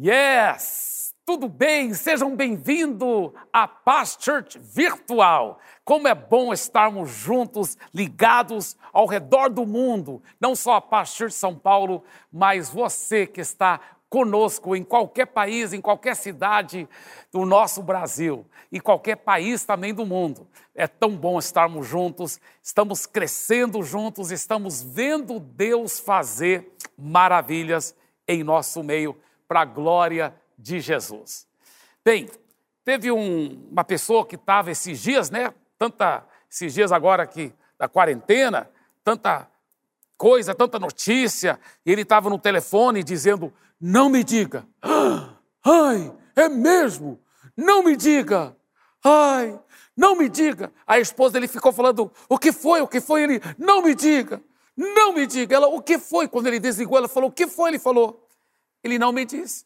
Yes! 0.00 1.12
Tudo 1.26 1.48
bem? 1.48 1.92
Sejam 1.92 2.36
bem-vindos 2.36 3.32
à 3.52 3.66
Paz 3.66 4.16
Church 4.20 4.56
Virtual. 4.56 5.58
Como 5.84 6.06
é 6.06 6.14
bom 6.14 6.52
estarmos 6.52 7.10
juntos, 7.10 7.76
ligados 7.92 8.76
ao 8.92 9.06
redor 9.06 9.50
do 9.50 9.66
mundo. 9.66 10.22
Não 10.40 10.54
só 10.54 10.74
a 10.74 10.80
Paz 10.80 11.08
Church 11.08 11.34
São 11.34 11.52
Paulo, 11.52 12.04
mas 12.32 12.70
você 12.70 13.26
que 13.26 13.40
está 13.40 13.80
conosco 14.08 14.76
em 14.76 14.84
qualquer 14.84 15.26
país, 15.26 15.72
em 15.72 15.80
qualquer 15.80 16.14
cidade 16.14 16.88
do 17.32 17.44
nosso 17.44 17.82
Brasil 17.82 18.46
e 18.70 18.78
qualquer 18.78 19.16
país 19.16 19.64
também 19.64 19.92
do 19.92 20.06
mundo. 20.06 20.46
É 20.76 20.86
tão 20.86 21.10
bom 21.16 21.40
estarmos 21.40 21.88
juntos, 21.88 22.40
estamos 22.62 23.04
crescendo 23.04 23.82
juntos, 23.82 24.30
estamos 24.30 24.80
vendo 24.80 25.40
Deus 25.40 25.98
fazer 25.98 26.72
maravilhas 26.96 27.96
em 28.28 28.44
nosso 28.44 28.80
meio 28.84 29.16
para 29.48 29.62
a 29.62 29.64
glória 29.64 30.34
de 30.56 30.78
Jesus. 30.78 31.48
Bem, 32.04 32.28
teve 32.84 33.10
um, 33.10 33.68
uma 33.72 33.82
pessoa 33.82 34.26
que 34.26 34.36
estava 34.36 34.70
esses 34.70 35.00
dias, 35.00 35.30
né? 35.30 35.52
Tanta, 35.78 36.24
esses 36.50 36.74
dias 36.74 36.92
agora 36.92 37.22
aqui 37.22 37.52
da 37.78 37.88
quarentena, 37.88 38.70
tanta 39.02 39.48
coisa, 40.16 40.54
tanta 40.54 40.78
notícia, 40.78 41.58
e 41.86 41.92
ele 41.92 42.02
estava 42.02 42.28
no 42.28 42.38
telefone 42.38 43.02
dizendo: 43.02 43.52
Não 43.80 44.10
me 44.10 44.22
diga, 44.22 44.66
ai, 45.64 46.12
é 46.36 46.48
mesmo, 46.48 47.18
não 47.56 47.82
me 47.82 47.96
diga, 47.96 48.54
ai, 49.02 49.58
não 49.96 50.16
me 50.16 50.28
diga. 50.28 50.72
A 50.86 50.98
esposa 50.98 51.34
dele 51.34 51.48
ficou 51.48 51.72
falando: 51.72 52.12
O 52.28 52.38
que 52.38 52.52
foi, 52.52 52.80
o 52.82 52.88
que 52.88 53.00
foi? 53.00 53.22
Ele: 53.22 53.40
Não 53.56 53.82
me 53.82 53.94
diga, 53.94 54.42
não 54.76 55.12
me 55.12 55.26
diga. 55.26 55.56
Ela: 55.56 55.68
O 55.68 55.80
que 55.80 55.98
foi? 55.98 56.28
Quando 56.28 56.48
ele 56.48 56.60
desligou, 56.60 56.98
ela 56.98 57.08
falou: 57.08 57.30
O 57.30 57.32
que 57.32 57.46
foi? 57.46 57.70
Ele 57.70 57.78
falou: 57.78 58.27
ele 58.82 58.98
não 58.98 59.12
me 59.12 59.24
disse. 59.24 59.64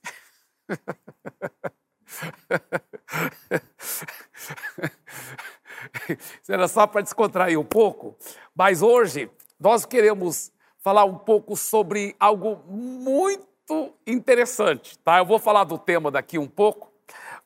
Isso 6.42 6.52
era 6.52 6.68
só 6.68 6.86
para 6.86 7.00
descontrair 7.00 7.58
um 7.58 7.64
pouco, 7.64 8.16
mas 8.54 8.82
hoje 8.82 9.30
nós 9.58 9.84
queremos 9.84 10.52
falar 10.78 11.04
um 11.04 11.16
pouco 11.16 11.56
sobre 11.56 12.14
algo 12.18 12.56
muito 12.68 13.94
interessante, 14.06 14.98
tá? 14.98 15.18
Eu 15.18 15.26
vou 15.26 15.38
falar 15.38 15.64
do 15.64 15.78
tema 15.78 16.10
daqui 16.10 16.38
um 16.38 16.48
pouco, 16.48 16.92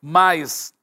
mas 0.01 0.75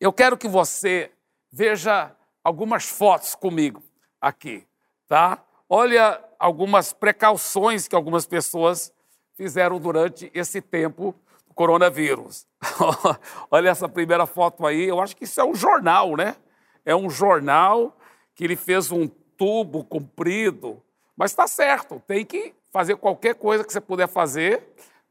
eu 0.00 0.12
quero 0.12 0.36
que 0.36 0.48
você 0.48 1.10
veja 1.50 2.14
algumas 2.42 2.84
fotos 2.84 3.34
comigo 3.34 3.82
aqui, 4.20 4.66
tá? 5.06 5.42
Olha 5.68 6.22
algumas 6.38 6.92
precauções 6.92 7.88
que 7.88 7.96
algumas 7.96 8.26
pessoas 8.26 8.92
fizeram 9.36 9.78
durante 9.78 10.30
esse 10.34 10.60
tempo 10.60 11.14
do 11.46 11.54
coronavírus. 11.54 12.46
Olha 13.50 13.68
essa 13.68 13.88
primeira 13.88 14.26
foto 14.26 14.66
aí, 14.66 14.84
eu 14.84 15.00
acho 15.00 15.16
que 15.16 15.24
isso 15.24 15.40
é 15.40 15.44
um 15.44 15.54
jornal, 15.54 16.16
né? 16.16 16.36
É 16.84 16.94
um 16.94 17.08
jornal 17.10 17.96
que 18.34 18.44
ele 18.44 18.56
fez 18.56 18.90
um 18.90 19.06
tubo 19.06 19.84
comprido, 19.84 20.82
mas 21.16 21.30
está 21.30 21.46
certo, 21.46 22.02
tem 22.06 22.24
que 22.24 22.54
fazer 22.72 22.96
qualquer 22.96 23.34
coisa 23.34 23.64
que 23.64 23.72
você 23.72 23.80
puder 23.80 24.08
fazer 24.08 24.62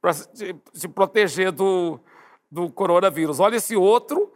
para 0.02 0.12
se, 0.14 0.88
proteger 0.94 1.52
do, 1.52 2.00
do 2.52 2.70
coronavírus. 2.70 3.40
Olha 3.40 3.56
esse 3.56 3.76
outro, 3.76 4.34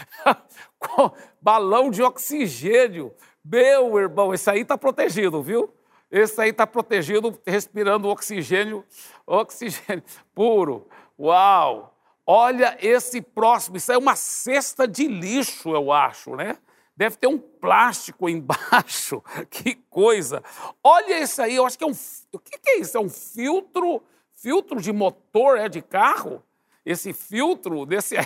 balão 1.40 1.90
de 1.90 2.02
oxigênio. 2.02 3.14
Meu 3.44 3.98
irmão, 3.98 4.32
esse 4.32 4.48
aí 4.48 4.62
está 4.62 4.78
protegido, 4.78 5.42
viu? 5.42 5.72
Esse 6.10 6.40
aí 6.40 6.50
está 6.50 6.66
protegido, 6.66 7.38
respirando 7.46 8.08
oxigênio, 8.08 8.84
oxigênio 9.26 10.02
puro. 10.34 10.88
Uau! 11.18 11.96
Olha 12.26 12.76
esse 12.80 13.20
próximo, 13.20 13.76
isso 13.76 13.90
é 13.90 13.98
uma 13.98 14.14
cesta 14.14 14.86
de 14.86 15.06
lixo, 15.06 15.70
eu 15.70 15.90
acho, 15.92 16.36
né? 16.36 16.58
Deve 16.96 17.16
ter 17.16 17.26
um 17.26 17.38
plástico 17.38 18.28
embaixo, 18.30 19.22
que 19.48 19.74
coisa. 19.88 20.42
Olha 20.82 21.20
esse 21.20 21.40
aí, 21.40 21.56
eu 21.56 21.64
acho 21.64 21.78
que 21.78 21.84
é 21.84 21.86
um. 21.86 21.94
O 22.32 22.38
que 22.38 22.70
é 22.70 22.78
isso? 22.78 22.96
É 22.96 23.00
um 23.00 23.08
filtro, 23.08 24.02
filtro 24.34 24.80
de 24.80 24.92
motor, 24.92 25.58
é 25.58 25.68
de 25.68 25.80
carro? 25.80 26.42
Esse 26.84 27.12
filtro 27.12 27.86
desse. 27.86 28.16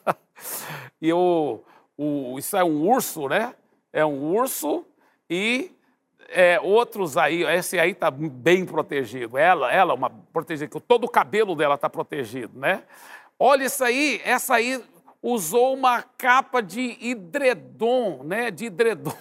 e 1.00 1.12
o, 1.12 1.60
o, 1.96 2.38
isso 2.38 2.56
é 2.56 2.64
um 2.64 2.88
urso, 2.88 3.28
né? 3.28 3.54
É 3.92 4.04
um 4.04 4.34
urso 4.34 4.84
e 5.28 5.72
é, 6.30 6.60
outros 6.60 7.16
aí, 7.16 7.42
esse 7.42 7.78
aí 7.78 7.90
está 7.90 8.10
bem 8.10 8.64
protegido. 8.64 9.36
Ela, 9.36 9.72
ela, 9.72 9.94
uma 9.94 10.10
protegida, 10.10 10.80
todo 10.80 11.04
o 11.04 11.10
cabelo 11.10 11.54
dela 11.54 11.74
está 11.74 11.90
protegido, 11.90 12.58
né? 12.58 12.84
Olha 13.38 13.64
isso 13.64 13.82
aí, 13.82 14.20
essa 14.24 14.54
aí 14.54 14.82
usou 15.22 15.74
uma 15.74 16.02
capa 16.02 16.62
de 16.62 16.96
hidredom, 17.00 18.22
né? 18.24 18.50
De 18.50 18.66
hidredom. 18.66 19.12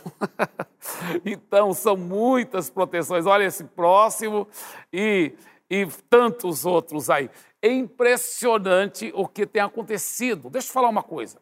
então, 1.25 1.73
são 1.73 1.97
muitas 1.97 2.69
proteções. 2.69 3.25
Olha 3.25 3.43
esse 3.43 3.63
próximo 3.63 4.47
e, 4.91 5.33
e 5.69 5.85
tantos 6.09 6.65
outros 6.65 7.09
aí. 7.09 7.29
É 7.61 7.69
impressionante 7.69 9.11
o 9.15 9.27
que 9.27 9.45
tem 9.45 9.61
acontecido. 9.61 10.49
Deixa 10.49 10.69
eu 10.69 10.73
falar 10.73 10.89
uma 10.89 11.03
coisa. 11.03 11.41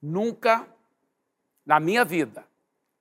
Nunca 0.00 0.66
na 1.64 1.80
minha 1.80 2.04
vida 2.04 2.44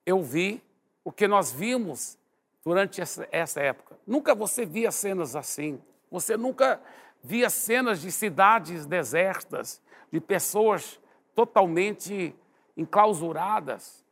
eu 0.06 0.24
vi 0.24 0.62
o 1.06 1.12
que 1.12 1.28
nós 1.28 1.52
vimos 1.52 2.18
durante 2.64 3.00
essa, 3.00 3.28
essa 3.32 3.62
época. 3.62 3.96
Nunca 4.08 4.34
você 4.34 4.66
via 4.66 4.92
cenas 4.92 5.36
assim. 5.36 5.80
Você 6.10 6.36
nunca 6.36 6.82
via 7.24 7.48
cenas 7.48 8.02
de 8.02 8.12
cidades 8.12 8.88
desertas, 8.88 9.80
de 10.12 10.20
pessoas 10.20 11.00
totalmente 11.36 12.36
enclausuradas, 12.76 14.04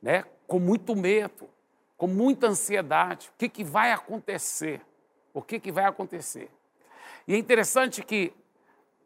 né? 0.00 0.24
com 0.46 0.60
muito 0.60 0.94
medo, 0.94 1.50
com 1.96 2.06
muita 2.06 2.46
ansiedade. 2.46 3.28
O 3.34 3.38
que, 3.38 3.48
que 3.48 3.64
vai 3.64 3.90
acontecer? 3.90 4.80
O 5.34 5.42
que, 5.42 5.58
que 5.58 5.72
vai 5.72 5.84
acontecer? 5.84 6.48
E 7.26 7.34
é 7.34 7.38
interessante 7.38 8.04
que, 8.04 8.32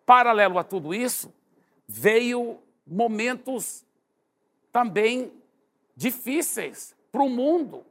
paralelo 0.05 0.59
a 0.59 0.65
tudo 0.65 0.95
isso, 0.95 1.33
veio 1.89 2.59
momentos 2.87 3.85
também 4.71 5.33
difíceis 5.97 6.95
para 7.15 7.23
o 7.23 7.31
mundo. 7.31 7.87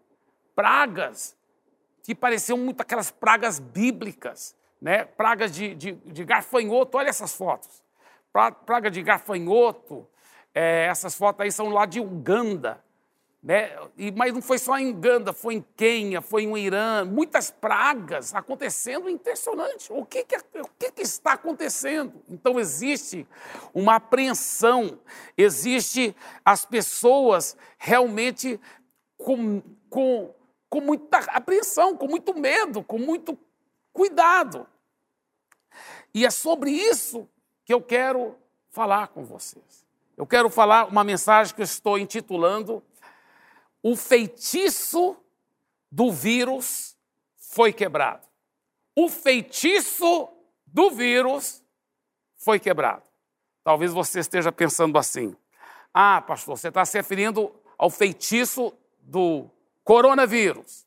Pragas 0.54 1.34
que 2.04 2.14
pareciam 2.14 2.58
muito 2.58 2.82
aquelas 2.82 3.10
pragas 3.10 3.58
bíblicas, 3.58 4.54
né? 4.82 5.06
pragas 5.06 5.56
de, 5.56 5.74
de, 5.74 5.94
de 5.94 6.26
garfanhoto. 6.26 6.98
Olha 6.98 7.08
essas 7.08 7.34
fotos. 7.34 7.82
Praga 8.66 8.92
de 8.92 9.02
garfanhoto. 9.02 10.06
É, 10.54 10.88
essas 10.88 11.16
fotos 11.16 11.40
aí 11.40 11.52
são 11.54 11.70
lá 11.70 11.86
de 11.86 12.02
Uganda. 12.02 12.84
Né? 13.42 13.72
E, 13.98 14.12
mas 14.12 14.34
não 14.34 14.42
foi 14.42 14.58
só 14.58 14.78
em 14.78 14.90
Uganda, 14.90 15.32
foi 15.32 15.56
em 15.56 15.66
Quênia, 15.76 16.22
foi 16.22 16.46
no 16.46 16.58
Irã, 16.58 17.06
muitas 17.06 17.50
pragas 17.50 18.34
acontecendo, 18.36 19.10
impressionante. 19.10 19.92
O 19.92 20.06
que, 20.06 20.24
que, 20.24 20.36
o 20.36 20.70
que, 20.80 20.92
que 20.92 21.02
está 21.02 21.34
acontecendo? 21.34 22.14
Então 22.30 22.60
existe 22.60 23.28
uma 23.74 23.96
apreensão, 23.96 25.00
existe 25.38 26.16
as 26.44 26.66
pessoas 26.66 27.58
realmente 27.78 28.60
com, 29.18 29.62
com, 29.90 30.34
com 30.70 30.82
muita 30.82 31.18
apreensão, 31.18 31.96
com 31.96 32.08
muito 32.08 32.34
medo, 32.38 32.84
com 32.84 32.98
muito 32.98 33.38
cuidado. 33.92 34.68
E 36.14 36.26
é 36.26 36.30
sobre 36.30 36.72
isso 36.72 37.28
que 37.66 37.74
eu 37.74 37.82
quero 37.82 38.36
falar 38.70 39.08
com 39.08 39.24
vocês. 39.24 39.86
Eu 40.16 40.28
quero 40.28 40.50
falar 40.50 40.86
uma 40.86 41.04
mensagem 41.04 41.56
que 41.56 41.62
eu 41.62 41.66
estou 41.66 41.98
intitulando 41.98 42.84
O 43.82 43.96
feitiço 43.96 45.18
do 45.92 46.12
vírus 46.12 46.96
foi 47.36 47.74
quebrado. 47.74 48.26
O 48.96 49.10
feitiço 49.10 50.30
do 50.66 50.90
vírus 50.92 51.64
foi 52.38 52.60
quebrado. 52.60 53.04
Talvez 53.64 53.92
você 53.92 54.20
esteja 54.20 54.52
pensando 54.52 54.98
assim: 54.98 55.36
ah, 55.94 56.22
pastor, 56.22 56.58
você 56.58 56.70
está 56.70 56.86
se 56.86 56.98
referindo 56.98 57.54
ao 57.78 57.90
feitiço 57.90 58.74
do 59.04 59.50
coronavírus. 59.84 60.86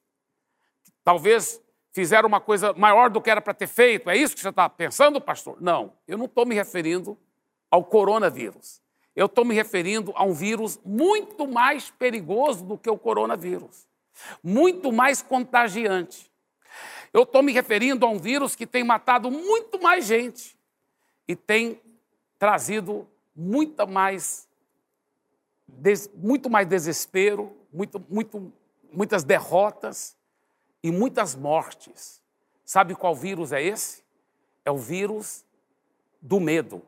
Talvez 1.05 1.61
fizeram 1.93 2.29
uma 2.29 2.41
coisa 2.41 2.73
maior 2.75 3.09
do 3.09 3.21
que 3.21 3.31
era 3.31 3.41
para 3.41 3.55
ter 3.55 3.67
feito. 3.67 4.11
É 4.11 4.17
isso 4.17 4.35
que 4.35 4.41
você 4.41 4.49
está 4.49 4.69
pensando, 4.69 5.21
pastor? 5.21 5.57
Não, 5.61 5.93
eu 6.07 6.19
não 6.19 6.27
estou 6.27 6.45
me 6.45 6.55
referindo 6.55 7.17
ao 7.71 7.85
coronavírus. 7.85 8.83
Eu 9.15 9.27
estou 9.27 9.45
me 9.45 9.55
referindo 9.55 10.13
a 10.15 10.25
um 10.25 10.35
vírus 10.35 10.79
muito 10.85 11.49
mais 11.49 11.91
perigoso 11.91 12.65
do 12.65 12.77
que 12.77 12.91
o 12.91 12.99
coronavírus, 12.99 13.87
muito 14.43 14.93
mais 14.93 15.23
contagiante. 15.23 16.31
Eu 17.15 17.23
estou 17.23 17.43
me 17.43 17.51
referindo 17.51 18.05
a 18.05 18.11
um 18.11 18.19
vírus 18.19 18.55
que 18.55 18.67
tem 18.67 18.85
matado 18.85 19.31
muito 19.31 19.81
mais 19.81 20.05
gente 20.05 20.55
e 21.27 21.35
tem 21.35 21.81
trazido 22.39 23.09
muita 23.35 23.87
mais, 23.87 24.47
muito 26.15 26.51
mais 26.51 26.67
desespero, 26.67 27.57
muito, 27.77 28.05
muito, 28.09 28.53
muitas 28.91 29.23
derrotas 29.23 30.17
e 30.83 30.91
muitas 30.91 31.35
mortes. 31.35 32.23
Sabe 32.65 32.95
qual 32.95 33.15
vírus 33.15 33.53
é 33.53 33.63
esse? 33.63 34.07
é 34.67 34.71
o 34.71 34.77
vírus 34.77 35.45
do 36.21 36.41
medo. 36.41 36.83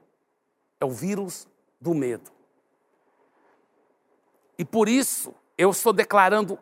É 0.81 0.85
o 0.85 0.91
vírus 0.91 1.49
do 1.81 1.95
medo. 1.95 2.31
E 4.59 4.65
por 4.65 4.89
isso 4.89 5.33
eu 5.57 5.71
estou 5.71 5.93
declarando 5.93 6.59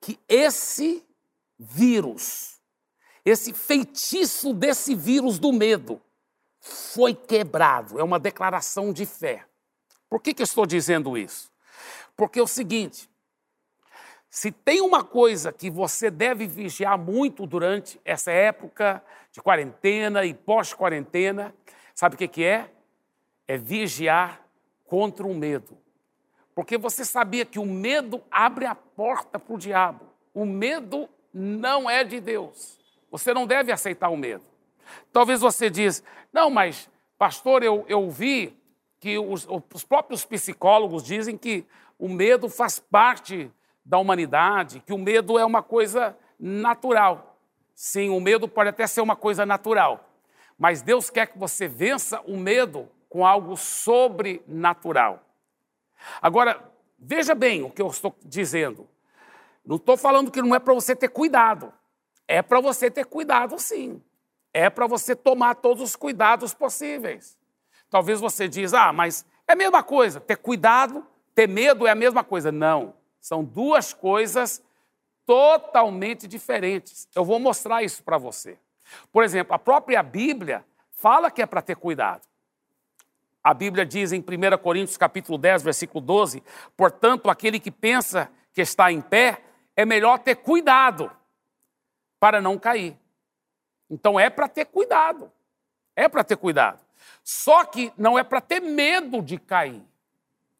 que 0.00 0.20
esse 0.28 1.04
vírus, 1.58 2.60
esse 3.24 3.54
feitiço 3.54 4.52
desse 4.52 4.94
vírus 4.94 5.38
do 5.38 5.50
medo, 5.50 6.00
foi 6.60 7.14
quebrado. 7.14 7.98
É 7.98 8.04
uma 8.04 8.20
declaração 8.20 8.92
de 8.92 9.06
fé. 9.06 9.46
Por 10.10 10.20
que, 10.20 10.34
que 10.34 10.42
eu 10.42 10.44
estou 10.44 10.66
dizendo 10.66 11.16
isso? 11.16 11.50
Porque 12.14 12.38
é 12.38 12.42
o 12.42 12.46
seguinte: 12.46 13.08
se 14.30 14.52
tem 14.52 14.80
uma 14.80 15.02
coisa 15.02 15.52
que 15.52 15.70
você 15.70 16.10
deve 16.10 16.46
vigiar 16.46 16.98
muito 16.98 17.46
durante 17.46 18.00
essa 18.04 18.30
época 18.30 19.02
de 19.32 19.40
quarentena 19.40 20.24
e 20.24 20.34
pós-quarentena, 20.34 21.54
sabe 21.94 22.14
o 22.14 22.18
que, 22.18 22.44
é? 22.44 22.70
É 23.46 23.56
vigiar 23.56 24.44
contra 24.84 25.26
o 25.26 25.34
medo. 25.34 25.78
Porque 26.54 26.76
você 26.76 27.04
sabia 27.04 27.46
que 27.46 27.58
o 27.58 27.64
medo 27.64 28.22
abre 28.30 28.66
a 28.66 28.74
porta 28.74 29.38
para 29.38 29.54
o 29.54 29.58
diabo. 29.58 30.04
O 30.34 30.44
medo 30.44 31.08
não 31.32 31.88
é 31.88 32.04
de 32.04 32.20
Deus. 32.20 32.78
Você 33.10 33.32
não 33.32 33.46
deve 33.46 33.72
aceitar 33.72 34.08
o 34.10 34.16
medo. 34.16 34.44
Talvez 35.12 35.40
você 35.40 35.70
diz, 35.70 36.02
não, 36.32 36.50
mas 36.50 36.90
pastor, 37.16 37.62
eu, 37.62 37.84
eu 37.88 38.10
vi 38.10 38.56
que 39.00 39.18
os, 39.18 39.46
os 39.72 39.84
próprios 39.84 40.24
psicólogos 40.24 41.02
dizem 41.02 41.36
que 41.36 41.64
o 41.98 42.08
medo 42.08 42.48
faz 42.48 42.78
parte 42.78 43.50
da 43.88 43.96
humanidade, 43.96 44.82
que 44.84 44.92
o 44.92 44.98
medo 44.98 45.38
é 45.38 45.44
uma 45.46 45.62
coisa 45.62 46.14
natural. 46.38 47.40
Sim, 47.74 48.10
o 48.10 48.20
medo 48.20 48.46
pode 48.46 48.68
até 48.68 48.86
ser 48.86 49.00
uma 49.00 49.16
coisa 49.16 49.46
natural, 49.46 50.10
mas 50.58 50.82
Deus 50.82 51.08
quer 51.08 51.26
que 51.26 51.38
você 51.38 51.66
vença 51.66 52.20
o 52.26 52.36
medo 52.36 52.86
com 53.08 53.24
algo 53.24 53.56
sobrenatural. 53.56 55.22
Agora, 56.20 56.62
veja 56.98 57.34
bem 57.34 57.62
o 57.62 57.70
que 57.70 57.80
eu 57.80 57.86
estou 57.86 58.14
dizendo. 58.22 58.86
Não 59.64 59.76
estou 59.76 59.96
falando 59.96 60.30
que 60.30 60.42
não 60.42 60.54
é 60.54 60.58
para 60.58 60.74
você 60.74 60.94
ter 60.94 61.08
cuidado. 61.08 61.72
É 62.26 62.42
para 62.42 62.60
você 62.60 62.90
ter 62.90 63.06
cuidado, 63.06 63.58
sim. 63.58 64.02
É 64.52 64.68
para 64.68 64.86
você 64.86 65.16
tomar 65.16 65.54
todos 65.54 65.82
os 65.82 65.96
cuidados 65.96 66.52
possíveis. 66.52 67.38
Talvez 67.88 68.20
você 68.20 68.48
diz, 68.48 68.74
ah, 68.74 68.92
mas 68.92 69.24
é 69.46 69.52
a 69.52 69.56
mesma 69.56 69.82
coisa. 69.82 70.20
Ter 70.20 70.36
cuidado, 70.36 71.06
ter 71.34 71.48
medo 71.48 71.86
é 71.86 71.90
a 71.90 71.94
mesma 71.94 72.22
coisa. 72.22 72.52
Não. 72.52 72.97
São 73.28 73.44
duas 73.44 73.92
coisas 73.92 74.64
totalmente 75.26 76.26
diferentes. 76.26 77.06
Eu 77.14 77.26
vou 77.26 77.38
mostrar 77.38 77.82
isso 77.82 78.02
para 78.02 78.16
você. 78.16 78.58
Por 79.12 79.22
exemplo, 79.22 79.54
a 79.54 79.58
própria 79.58 80.02
Bíblia 80.02 80.64
fala 80.92 81.30
que 81.30 81.42
é 81.42 81.44
para 81.44 81.60
ter 81.60 81.76
cuidado. 81.76 82.26
A 83.44 83.52
Bíblia 83.52 83.84
diz 83.84 84.12
em 84.12 84.20
1 84.20 84.56
Coríntios 84.62 84.96
capítulo 84.96 85.36
10, 85.36 85.62
versículo 85.62 86.00
12, 86.00 86.42
portanto, 86.74 87.28
aquele 87.28 87.60
que 87.60 87.70
pensa 87.70 88.32
que 88.54 88.62
está 88.62 88.90
em 88.90 89.02
pé, 89.02 89.42
é 89.76 89.84
melhor 89.84 90.20
ter 90.20 90.36
cuidado 90.36 91.12
para 92.18 92.40
não 92.40 92.58
cair. 92.58 92.98
Então 93.90 94.18
é 94.18 94.30
para 94.30 94.48
ter 94.48 94.64
cuidado. 94.64 95.30
É 95.94 96.08
para 96.08 96.24
ter 96.24 96.38
cuidado. 96.38 96.80
Só 97.22 97.66
que 97.66 97.92
não 97.94 98.18
é 98.18 98.24
para 98.24 98.40
ter 98.40 98.60
medo 98.60 99.20
de 99.20 99.36
cair. 99.36 99.86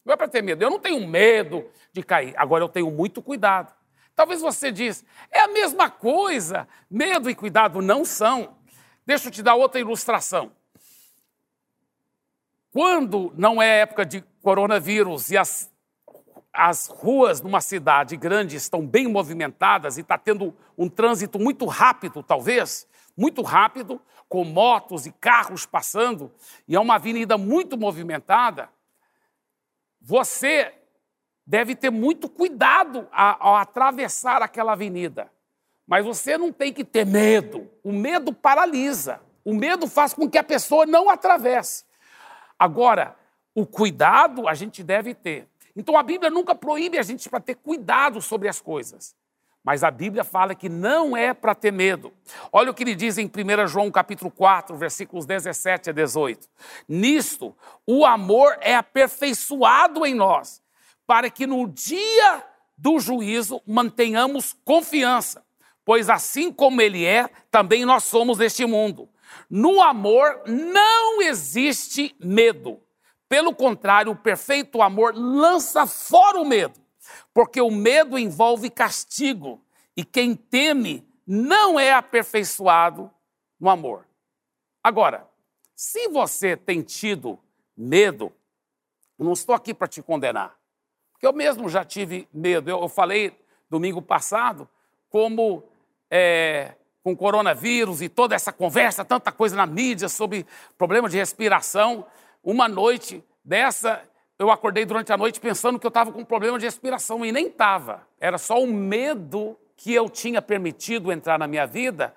Não 0.08 0.14
é 0.14 0.16
para 0.16 0.26
ter 0.26 0.42
medo. 0.42 0.62
Eu 0.62 0.70
não 0.70 0.78
tenho 0.78 1.06
medo 1.06 1.66
de 1.92 2.02
cair. 2.02 2.32
Agora 2.38 2.64
eu 2.64 2.68
tenho 2.70 2.90
muito 2.90 3.20
cuidado. 3.20 3.74
Talvez 4.16 4.40
você 4.40 4.72
diz, 4.72 5.04
é 5.30 5.40
a 5.40 5.48
mesma 5.48 5.90
coisa. 5.90 6.66
Medo 6.90 7.28
e 7.28 7.34
cuidado 7.34 7.82
não 7.82 8.06
são. 8.06 8.56
Deixa 9.04 9.28
eu 9.28 9.30
te 9.30 9.42
dar 9.42 9.54
outra 9.54 9.78
ilustração. 9.78 10.50
Quando 12.72 13.34
não 13.36 13.60
é 13.60 13.80
época 13.80 14.06
de 14.06 14.24
coronavírus 14.42 15.30
e 15.30 15.36
as, 15.36 15.70
as 16.54 16.86
ruas 16.86 17.42
numa 17.42 17.60
cidade 17.60 18.16
grande 18.16 18.56
estão 18.56 18.86
bem 18.86 19.08
movimentadas 19.08 19.98
e 19.98 20.00
está 20.00 20.16
tendo 20.16 20.56
um 20.76 20.88
trânsito 20.88 21.38
muito 21.38 21.66
rápido, 21.66 22.22
talvez, 22.22 22.88
muito 23.14 23.42
rápido, 23.42 24.00
com 24.26 24.42
motos 24.42 25.04
e 25.04 25.12
carros 25.12 25.66
passando, 25.66 26.32
e 26.66 26.74
é 26.76 26.80
uma 26.80 26.94
avenida 26.94 27.36
muito 27.36 27.76
movimentada, 27.76 28.70
você 30.08 30.72
deve 31.46 31.76
ter 31.76 31.90
muito 31.90 32.30
cuidado 32.30 33.06
ao 33.12 33.56
atravessar 33.56 34.40
aquela 34.40 34.72
avenida. 34.72 35.30
Mas 35.86 36.02
você 36.02 36.38
não 36.38 36.50
tem 36.50 36.72
que 36.72 36.82
ter 36.82 37.04
medo. 37.04 37.70
O 37.84 37.92
medo 37.92 38.32
paralisa. 38.32 39.20
O 39.44 39.52
medo 39.52 39.86
faz 39.86 40.14
com 40.14 40.26
que 40.26 40.38
a 40.38 40.42
pessoa 40.42 40.86
não 40.86 41.10
atravesse. 41.10 41.84
Agora, 42.58 43.16
o 43.54 43.66
cuidado 43.66 44.48
a 44.48 44.54
gente 44.54 44.82
deve 44.82 45.12
ter. 45.12 45.46
Então 45.76 45.94
a 45.98 46.02
Bíblia 46.02 46.30
nunca 46.30 46.54
proíbe 46.54 46.96
a 46.96 47.02
gente 47.02 47.28
para 47.28 47.38
ter 47.38 47.56
cuidado 47.56 48.22
sobre 48.22 48.48
as 48.48 48.62
coisas. 48.62 49.14
Mas 49.64 49.82
a 49.82 49.90
Bíblia 49.90 50.24
fala 50.24 50.54
que 50.54 50.68
não 50.68 51.16
é 51.16 51.34
para 51.34 51.54
ter 51.54 51.72
medo. 51.72 52.12
Olha 52.52 52.70
o 52.70 52.74
que 52.74 52.82
ele 52.82 52.94
diz 52.94 53.18
em 53.18 53.26
1 53.26 53.66
João 53.66 53.90
capítulo 53.90 54.30
4, 54.30 54.76
versículos 54.76 55.26
17 55.26 55.90
a 55.90 55.92
18. 55.92 56.48
Nisto, 56.88 57.56
o 57.86 58.06
amor 58.06 58.56
é 58.60 58.76
aperfeiçoado 58.76 60.06
em 60.06 60.14
nós, 60.14 60.62
para 61.06 61.28
que 61.28 61.46
no 61.46 61.66
dia 61.68 62.44
do 62.76 62.98
juízo 63.00 63.60
mantenhamos 63.66 64.56
confiança, 64.64 65.44
pois 65.84 66.08
assim 66.08 66.52
como 66.52 66.80
ele 66.80 67.04
é, 67.04 67.28
também 67.50 67.84
nós 67.84 68.04
somos 68.04 68.38
deste 68.38 68.64
mundo. 68.64 69.08
No 69.50 69.82
amor 69.82 70.42
não 70.46 71.20
existe 71.20 72.14
medo. 72.20 72.80
Pelo 73.28 73.54
contrário, 73.54 74.12
o 74.12 74.16
perfeito 74.16 74.80
amor 74.80 75.12
lança 75.14 75.86
fora 75.86 76.40
o 76.40 76.44
medo 76.46 76.87
porque 77.38 77.60
o 77.60 77.70
medo 77.70 78.18
envolve 78.18 78.68
castigo 78.68 79.62
e 79.96 80.04
quem 80.04 80.34
teme 80.34 81.08
não 81.24 81.78
é 81.78 81.92
aperfeiçoado 81.92 83.08
no 83.60 83.70
amor. 83.70 84.08
Agora, 84.82 85.24
se 85.72 86.08
você 86.08 86.56
tem 86.56 86.82
tido 86.82 87.38
medo, 87.76 88.32
não 89.16 89.34
estou 89.34 89.54
aqui 89.54 89.72
para 89.72 89.86
te 89.86 90.02
condenar, 90.02 90.58
porque 91.12 91.24
eu 91.24 91.32
mesmo 91.32 91.68
já 91.68 91.84
tive 91.84 92.28
medo. 92.34 92.70
Eu, 92.70 92.88
falei 92.88 93.32
domingo 93.70 94.02
passado 94.02 94.68
como 95.08 95.62
é, 96.10 96.74
com 97.04 97.16
coronavírus 97.16 98.02
e 98.02 98.08
toda 98.08 98.34
essa 98.34 98.52
conversa, 98.52 99.04
tanta 99.04 99.30
coisa 99.30 99.54
na 99.54 99.64
mídia 99.64 100.08
sobre 100.08 100.44
problema 100.76 101.08
de 101.08 101.16
respiração. 101.18 102.04
Uma 102.42 102.66
noite 102.66 103.24
dessa, 103.44 104.02
eu 104.38 104.50
acordei 104.50 104.84
durante 104.84 105.12
a 105.12 105.16
noite 105.16 105.40
pensando 105.40 105.78
que 105.78 105.86
eu 105.86 105.88
estava 105.88 106.12
com 106.12 106.20
um 106.20 106.24
problema 106.24 106.58
de 106.58 106.64
respiração 106.64 107.24
e 107.24 107.32
nem 107.32 107.48
estava. 107.48 108.06
Era 108.20 108.38
só 108.38 108.62
o 108.62 108.66
medo 108.66 109.58
que 109.76 109.92
eu 109.92 110.08
tinha 110.08 110.40
permitido 110.40 111.10
entrar 111.10 111.38
na 111.38 111.46
minha 111.46 111.66
vida 111.66 112.14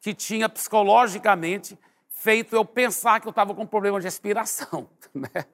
que 0.00 0.14
tinha 0.14 0.48
psicologicamente 0.48 1.78
feito 2.10 2.54
eu 2.54 2.64
pensar 2.64 3.20
que 3.20 3.26
eu 3.26 3.30
estava 3.30 3.54
com 3.54 3.62
um 3.62 3.66
problema 3.66 3.98
de 3.98 4.04
respiração. 4.04 4.88
Né? 5.14 5.44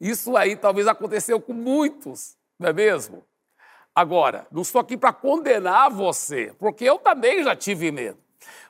Isso 0.00 0.36
aí 0.36 0.56
talvez 0.56 0.88
aconteceu 0.88 1.40
com 1.40 1.52
muitos, 1.52 2.36
não 2.58 2.70
é 2.70 2.72
mesmo? 2.72 3.22
Agora, 3.94 4.46
não 4.50 4.62
estou 4.62 4.80
aqui 4.80 4.96
para 4.96 5.12
condenar 5.12 5.90
você, 5.90 6.54
porque 6.58 6.84
eu 6.84 6.98
também 6.98 7.44
já 7.44 7.54
tive 7.54 7.92
medo. 7.92 8.18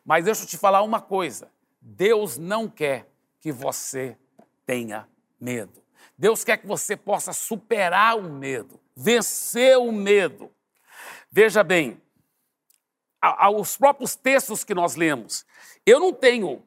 Mas 0.04 0.24
deixa 0.24 0.42
eu 0.42 0.46
te 0.46 0.58
falar 0.58 0.82
uma 0.82 1.00
coisa: 1.00 1.50
Deus 1.80 2.36
não 2.36 2.68
quer 2.68 3.08
que 3.40 3.52
você 3.52 4.18
tenha 4.66 5.08
medo. 5.40 5.82
Deus 6.18 6.42
quer 6.42 6.56
que 6.56 6.66
você 6.66 6.96
possa 6.96 7.32
superar 7.32 8.18
o 8.18 8.24
medo, 8.24 8.80
vencer 8.96 9.78
o 9.78 9.92
medo. 9.92 10.50
Veja 11.30 11.62
bem, 11.62 12.02
aos 13.20 13.76
próprios 13.76 14.16
textos 14.16 14.64
que 14.64 14.74
nós 14.74 14.96
lemos, 14.96 15.46
eu 15.86 16.00
não 16.00 16.12
tenho 16.12 16.62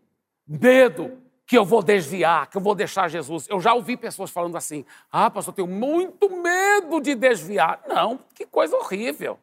medo 0.48 1.22
que 1.46 1.58
eu 1.58 1.66
vou 1.66 1.84
desviar, 1.84 2.48
que 2.48 2.56
eu 2.56 2.62
vou 2.62 2.74
deixar 2.74 3.10
Jesus. 3.10 3.46
Eu 3.50 3.60
já 3.60 3.74
ouvi 3.74 3.98
pessoas 3.98 4.32
falando 4.32 4.56
assim: 4.56 4.86
ah, 5.12 5.30
pastor, 5.30 5.52
eu 5.52 5.66
tenho 5.66 5.68
muito 5.68 6.30
medo 6.30 7.02
de 7.02 7.14
desviar. 7.14 7.84
Não, 7.88 8.20
que 8.34 8.46
coisa 8.46 8.78
horrível. 8.78 9.38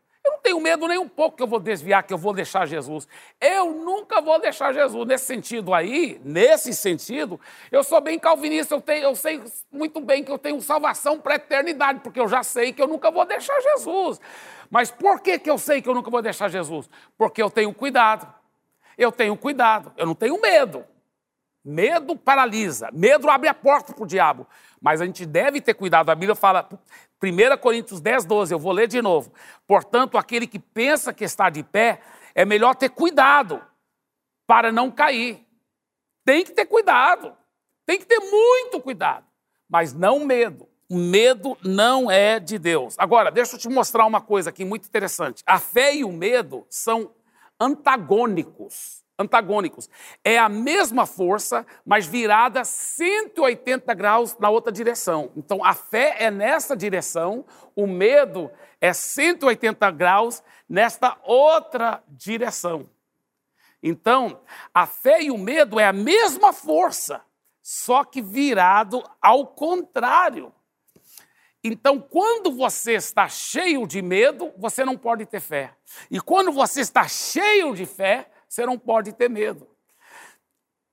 Tenho 0.49 0.61
medo 0.63 0.89
nem 0.89 0.97
um 0.97 1.07
pouco 1.07 1.37
que 1.37 1.43
eu 1.43 1.47
vou 1.47 1.61
desviar, 1.61 2.03
que 2.03 2.11
eu 2.11 2.17
vou 2.17 2.33
deixar 2.33 2.65
Jesus. 2.65 3.07
Eu 3.39 3.71
nunca 3.71 4.19
vou 4.19 4.41
deixar 4.41 4.73
Jesus. 4.73 5.07
Nesse 5.07 5.27
sentido 5.27 5.75
aí, 5.75 6.19
nesse 6.25 6.73
sentido, 6.73 7.39
eu 7.71 7.85
sou 7.85 8.01
bem 8.01 8.19
calvinista, 8.19 8.75
eu, 8.75 8.81
tenho, 8.81 9.03
eu 9.03 9.15
sei 9.15 9.43
muito 9.71 10.01
bem 10.01 10.25
que 10.25 10.33
eu 10.33 10.39
tenho 10.39 10.59
salvação 10.63 11.21
para 11.21 11.35
a 11.35 11.37
eternidade, 11.37 12.01
porque 12.01 12.19
eu 12.19 12.27
já 12.27 12.43
sei 12.43 12.73
que 12.73 12.81
eu 12.81 12.87
nunca 12.87 13.11
vou 13.11 13.27
deixar 13.27 13.61
Jesus. 13.61 14.23
Mas 14.71 14.91
por 14.91 15.21
que, 15.21 15.39
que 15.39 15.51
eu 15.51 15.59
sei 15.59 15.83
que 15.83 15.89
eu 15.91 15.93
nunca 15.95 16.11
vou 16.11 16.23
deixar 16.23 16.49
Jesus? 16.49 16.89
Porque 17.19 17.43
eu 17.43 17.51
tenho 17.51 17.75
cuidado. 17.75 18.27
Eu 18.97 19.13
tenho 19.13 19.37
cuidado, 19.37 19.93
eu 19.99 20.07
não 20.07 20.15
tenho 20.15 20.41
medo. 20.41 20.83
Medo 21.63 22.17
paralisa, 22.17 22.89
medo 22.91 23.29
abre 23.29 23.51
a 23.51 23.55
porta 23.55 23.93
para 23.93 24.03
o 24.03 24.07
diabo. 24.07 24.47
Mas 24.81 25.01
a 25.01 25.07
gente 25.07 25.27
deve 25.27 25.61
ter 25.61 25.75
cuidado. 25.75 26.11
A 26.11 26.15
Bíblia 26.15 26.35
fala, 26.35 26.69
1 27.23 27.57
Coríntios 27.59 28.01
10, 28.01 28.25
12, 28.25 28.55
eu 28.55 28.59
vou 28.59 28.73
ler 28.73 28.87
de 28.87 29.03
novo. 29.03 29.33
Portanto, 29.67 30.17
aquele 30.17 30.47
que 30.47 30.59
pensa 30.59 31.13
que 31.13 31.25
está 31.25 31.51
de 31.51 31.63
pé, 31.63 32.01
é 32.35 32.45
melhor 32.45 32.75
ter 32.77 32.91
cuidado 32.91 33.61
para 34.47 34.71
não 34.71 34.91
cair. 34.91 35.45
Tem 36.25 36.45
que 36.45 36.53
ter 36.53 36.67
cuidado, 36.67 37.37
tem 37.87 37.99
que 37.99 38.07
ter 38.07 38.21
muito 38.21 38.81
cuidado, 38.81 39.25
mas 39.69 39.93
não 39.93 40.25
medo. 40.25 40.69
O 40.91 40.97
medo 40.97 41.57
não 41.63 42.11
é 42.11 42.39
de 42.41 42.59
Deus. 42.59 42.95
Agora, 42.99 43.31
deixa 43.31 43.57
eu 43.57 43.59
te 43.59 43.69
mostrar 43.69 44.07
uma 44.07 44.21
coisa 44.21 44.51
aqui 44.51 44.65
muito 44.65 44.87
interessante. 44.87 45.43
A 45.47 45.59
fé 45.59 45.95
e 45.95 46.05
o 46.05 46.13
medo 46.13 46.67
são 46.71 47.13
antagônicos. 47.61 49.05
Antagônicos. 49.19 49.91
É 50.23 50.39
a 50.39 50.49
mesma 50.49 51.05
força, 51.05 51.67
mas 51.85 52.07
virada 52.07 52.65
180 52.65 53.93
graus 53.95 54.37
na 54.39 54.49
outra 54.49 54.73
direção. 54.73 55.33
Então, 55.37 55.65
a 55.65 55.75
fé 55.75 56.17
é 56.19 56.31
nessa 56.31 56.77
direção, 56.77 57.45
o 57.75 57.87
medo 57.87 58.51
é 58.81 58.93
180 58.93 59.91
graus 59.91 60.43
nesta 60.69 61.17
outra 61.25 62.03
direção. 62.09 62.89
Então, 63.83 64.41
a 64.73 64.87
fé 64.87 65.23
e 65.23 65.31
o 65.31 65.39
medo 65.39 65.81
é 65.81 65.87
a 65.87 65.93
mesma 65.93 66.53
força, 66.53 67.21
só 67.63 68.05
que 68.05 68.21
virado 68.23 69.03
ao 69.21 69.47
contrário. 69.47 70.53
Então, 71.63 72.01
quando 72.01 72.53
você 72.53 72.95
está 72.95 73.29
cheio 73.29 73.87
de 73.87 74.01
medo, 74.01 74.53
você 74.57 74.85
não 74.85 74.97
pode 74.97 75.27
ter 75.27 75.41
fé. 75.41 75.75
E 76.11 76.21
quando 76.21 76.53
você 76.53 76.81
está 76.81 77.07
cheio 77.09 77.75
de 77.75 77.85
fé, 77.85 78.31
você 78.49 78.65
não 78.65 78.79
pode 78.79 79.13
ter 79.13 79.29
medo. 79.29 79.69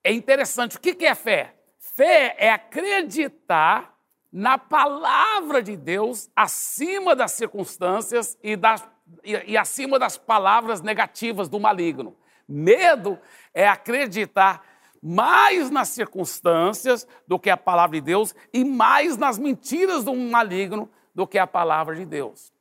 É 0.03 0.11
interessante. 0.11 0.77
O 0.77 0.79
que 0.79 1.05
é 1.05 1.15
fé? 1.15 1.55
Fé 1.79 2.35
é 2.37 2.51
acreditar 2.51 3.95
na 4.31 4.57
palavra 4.57 5.63
de 5.63 5.77
Deus 5.77 6.29
acima 6.35 7.15
das 7.15 7.31
circunstâncias 7.31 8.37
e, 8.43 8.55
das, 8.57 8.85
e, 9.23 9.31
e 9.53 9.57
acima 9.57 9.97
das 9.97 10.17
palavras 10.17 10.81
negativas 10.81 11.47
do 11.47 11.59
maligno. 11.59 12.17
Medo 12.47 13.17
é 13.53 13.67
acreditar 13.67 14.63
mais 15.01 15.69
nas 15.69 15.89
circunstâncias 15.89 17.07
do 17.27 17.39
que 17.39 17.49
a 17.49 17.55
palavra 17.55 17.95
de 17.95 18.01
Deus 18.01 18.35
e 18.51 18.65
mais 18.65 19.15
nas 19.17 19.37
mentiras 19.37 20.03
do 20.03 20.13
maligno 20.15 20.89
do 21.13 21.25
que 21.25 21.37
a 21.37 21.47
palavra 21.47 21.95
de 21.95 22.05
Deus. 22.05 22.51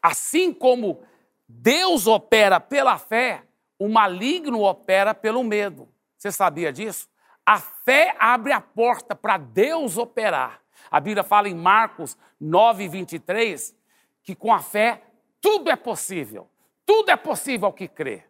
Assim 0.00 0.52
como 0.52 1.02
Deus 1.48 2.06
opera 2.06 2.58
pela 2.60 2.98
fé, 2.98 3.44
o 3.78 3.88
maligno 3.88 4.62
opera 4.62 5.14
pelo 5.14 5.42
medo. 5.42 5.88
Você 6.16 6.30
sabia 6.30 6.72
disso? 6.72 7.08
A 7.44 7.58
fé 7.58 8.14
abre 8.18 8.52
a 8.52 8.60
porta 8.60 9.14
para 9.14 9.36
Deus 9.36 9.96
operar. 9.96 10.62
A 10.90 11.00
Bíblia 11.00 11.24
fala 11.24 11.48
em 11.48 11.54
Marcos 11.54 12.16
9, 12.40 12.88
23 12.88 13.74
que 14.22 14.34
com 14.34 14.52
a 14.52 14.60
fé 14.60 15.02
tudo 15.40 15.70
é 15.70 15.76
possível. 15.76 16.48
Tudo 16.86 17.10
é 17.10 17.16
possível 17.16 17.66
ao 17.66 17.72
que 17.72 17.88
crê. 17.88 18.24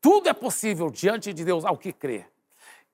Tudo 0.00 0.28
é 0.28 0.32
possível 0.32 0.90
diante 0.90 1.32
de 1.32 1.44
Deus 1.44 1.64
ao 1.64 1.76
que 1.76 1.92
crê. 1.92 2.24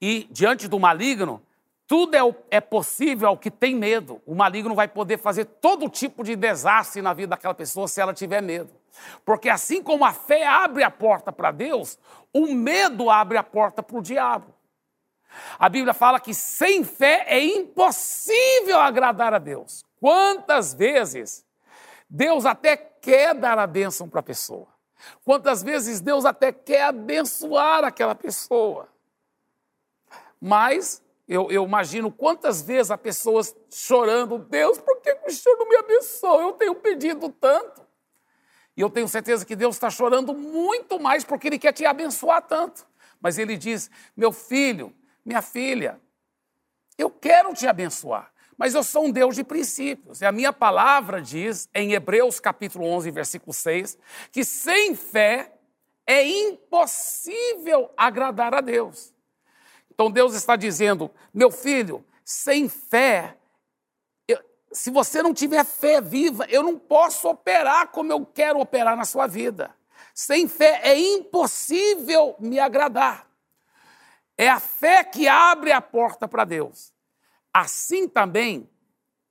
E 0.01 0.27
diante 0.31 0.67
do 0.67 0.81
maligno, 0.81 1.41
tudo 1.87 2.15
é, 2.15 2.21
é 2.51 2.61
possível 2.61 3.29
ao 3.29 3.37
que 3.37 3.51
tem 3.51 3.75
medo. 3.75 4.21
O 4.27 4.35
maligno 4.35 4.75
vai 4.75 4.89
poder 4.89 5.19
fazer 5.19 5.45
todo 5.45 5.89
tipo 5.89 6.25
de 6.25 6.37
desastre 6.37 7.03
na 7.03 7.13
vida 7.13 7.29
daquela 7.29 7.55
pessoa 7.55 7.89
se 7.89 8.01
ela 8.01 8.15
tiver 8.15 8.41
medo. 8.41 8.71
Porque 9.25 9.49
assim 9.49 9.83
como 9.83 10.05
a 10.05 10.13
fé 10.13 10.47
abre 10.47 10.83
a 10.83 10.91
porta 10.91 11.33
para 11.33 11.51
Deus, 11.51 11.99
o 12.33 12.47
medo 12.55 13.11
abre 13.11 13.37
a 13.39 13.43
porta 13.43 13.83
para 13.83 13.99
o 13.99 14.03
diabo. 14.03 14.55
A 15.59 15.69
Bíblia 15.69 15.95
fala 15.95 16.21
que 16.21 16.35
sem 16.35 16.85
fé 16.85 17.25
é 17.27 17.43
impossível 17.43 18.79
agradar 18.79 19.33
a 19.33 19.39
Deus. 19.39 19.85
Quantas 19.99 20.75
vezes 20.75 21.45
Deus 22.09 22.45
até 22.45 22.77
quer 22.77 23.35
dar 23.35 23.59
a 23.59 23.67
bênção 23.67 24.09
para 24.09 24.21
a 24.21 24.23
pessoa. 24.23 24.69
Quantas 25.25 25.63
vezes 25.63 26.01
Deus 26.01 26.25
até 26.25 26.53
quer 26.53 26.85
abençoar 26.85 27.85
aquela 27.85 28.15
pessoa. 28.15 28.89
Mas 30.41 31.03
eu, 31.33 31.51
eu, 31.51 31.65
imagino 31.65 32.11
quantas 32.11 32.63
vezes 32.63 32.91
a 32.91 32.99
pessoa 32.99 33.43
chorando, 33.71 34.39
Deus, 34.39 34.79
por 34.79 35.01
que 35.01 35.17
o 35.27 35.31
Senhor 35.31 35.57
não 35.57 35.69
me 35.69 35.77
abençoa? 35.77 36.43
Eu 36.43 36.53
tenho 36.53 36.75
pedido 36.75 37.29
tanto. 37.29 37.83
E 38.77 38.81
eu 38.81 38.91
tenho 38.91 39.09
certeza 39.09 39.45
que 39.45 39.57
Deus 39.57 39.77
está 39.77 39.91
chorando 39.91 40.35
muito 40.35 40.99
mais 40.99 41.25
porque 41.25 41.49
Ele 41.49 41.59
quer 41.59 41.73
te 41.73 41.85
abençoar 41.85 42.43
tanto. 42.43 42.87
Mas 43.21 43.39
Ele 43.39 43.57
diz: 43.57 43.91
meu 44.17 44.33
filho, 44.33 44.95
minha 45.25 45.43
filha, 45.43 46.01
eu 46.99 47.11
quero 47.11 47.55
te 47.55 47.67
abençoar 47.67 48.33
mas 48.57 48.75
eu 48.75 48.85
sou 48.85 49.07
um 49.07 49.11
Deus 49.11 49.35
de 49.35 49.43
princípios. 49.43 50.21
E 50.21 50.25
a 50.25 50.31
minha 50.31 50.53
palavra 50.53 51.21
diz, 51.21 51.69
em 51.75 51.95
Hebreus 51.95 52.39
capítulo 52.39 52.85
11, 52.85 53.11
versículo 53.11 53.53
6, 53.53 53.99
que 54.31 54.45
sem 54.45 54.95
fé 54.95 55.53
é 56.07 56.25
impossível 56.25 57.91
agradar 57.97 58.55
a 58.55 58.61
Deus. 58.61 59.13
Então 60.03 60.11
Deus 60.11 60.35
está 60.35 60.57
dizendo, 60.57 61.09
meu 61.33 61.49
filho, 61.49 62.05
sem 62.25 62.69
fé, 62.69 63.37
eu, 64.27 64.37
se 64.73 64.91
você 64.91 65.23
não 65.23 65.33
tiver 65.33 65.65
fé 65.65 66.01
viva, 66.01 66.45
eu 66.49 66.61
não 66.61 66.77
posso 66.77 67.29
operar 67.29 67.87
como 67.93 68.11
eu 68.11 68.27
quero 68.27 68.59
operar 68.59 68.97
na 68.97 69.05
sua 69.05 69.29
vida. 69.29 69.73
Sem 70.13 70.49
fé 70.49 70.81
é 70.83 70.99
impossível 70.99 72.35
me 72.41 72.59
agradar. 72.59 73.29
É 74.37 74.49
a 74.49 74.59
fé 74.59 75.05
que 75.05 75.29
abre 75.29 75.71
a 75.71 75.81
porta 75.81 76.27
para 76.27 76.45
Deus. 76.45 76.93
Assim 77.55 78.09
também 78.09 78.69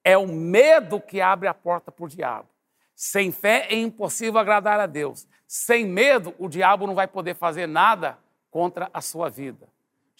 é 0.06 0.18
o 0.18 0.26
medo 0.26 1.02
que 1.02 1.20
abre 1.20 1.50
a 1.50 1.54
porta 1.54 1.92
para 1.92 2.06
o 2.06 2.08
diabo. 2.08 2.48
Sem 2.96 3.30
fé 3.30 3.68
é 3.70 3.76
impossível 3.76 4.40
agradar 4.40 4.80
a 4.80 4.86
Deus. 4.86 5.28
Sem 5.46 5.86
medo, 5.86 6.34
o 6.40 6.48
diabo 6.48 6.88
não 6.88 6.96
vai 6.96 7.10
poder 7.10 7.36
fazer 7.36 7.68
nada 7.68 8.18
contra 8.50 8.90
a 8.94 9.02
sua 9.02 9.30
vida. 9.30 9.68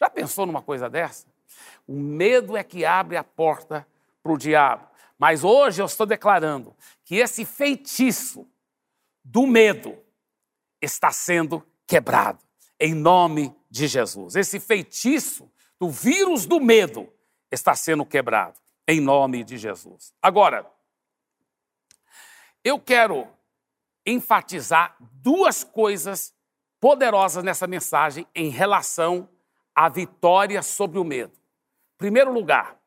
Já 0.02 0.10
pensou 0.10 0.48
numa 0.48 0.64
coisa 0.64 0.90
dessa? 0.90 1.28
O 1.88 1.94
medo 1.94 2.58
é 2.58 2.64
que 2.64 2.84
abre 2.84 3.18
a 3.18 3.24
porta 3.24 3.88
para 4.24 4.32
o 4.32 4.38
diabo. 4.38 4.88
Mas 5.16 5.44
hoje 5.44 5.80
eu 5.80 5.86
estou 5.86 6.08
declarando 6.08 6.76
que 7.06 7.18
esse 7.18 7.46
feitiço 7.46 8.50
do 9.24 9.46
medo 9.46 9.96
está 10.82 11.12
sendo 11.12 11.64
quebrado, 11.86 12.40
em 12.80 12.96
nome 12.96 13.56
de 13.70 13.88
Jesus. 13.88 14.36
Esse 14.36 14.60
feitiço 14.60 15.52
do 15.80 15.88
vírus 15.92 16.48
do 16.48 16.60
medo 16.60 17.08
está 17.52 17.76
sendo 17.76 18.04
quebrado, 18.04 18.60
em 18.88 19.00
nome 19.00 19.44
de 19.44 19.60
Jesus. 19.60 20.16
Agora, 20.20 20.66
eu 22.64 22.80
quero 22.80 23.28
enfatizar 24.04 24.96
duas 25.00 25.64
coisas 25.64 26.34
poderosas 26.80 27.44
nessa 27.44 27.68
mensagem 27.68 28.26
em 28.34 28.50
relação 28.50 29.30
à 29.82 29.90
vitória 29.90 30.62
sobre 30.62 31.00
o 31.00 31.04
medo. 31.04 31.34
Primeiro 31.98 32.32
lugar, 32.32 32.78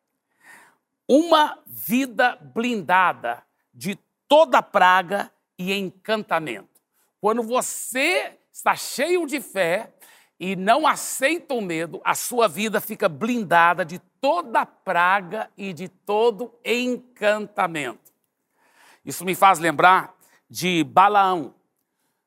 uma 1.09 1.59
vida 1.67 2.37
blindada 2.37 3.43
de 3.73 3.99
toda 4.29 4.63
praga 4.63 5.29
e 5.59 5.75
encantamento. 5.75 6.81
Quando 7.21 7.43
você 7.43 8.39
está 8.53 8.77
cheio 8.77 9.27
de 9.27 9.41
fé 9.41 9.93
e 10.39 10.55
não 10.55 10.87
aceita 10.87 11.53
o 11.53 11.61
medo, 11.61 12.01
a 12.05 12.15
sua 12.15 12.47
vida 12.47 12.81
fica 12.81 13.09
blindada 13.09 13.85
de 13.85 13.99
toda 14.21 14.65
praga 14.65 15.51
e 15.57 15.73
de 15.73 15.89
todo 15.89 16.57
encantamento. 16.65 18.13
Isso 19.05 19.25
me 19.25 19.35
faz 19.35 19.59
lembrar 19.59 20.15
de 20.49 20.85
Balaão. 20.85 21.57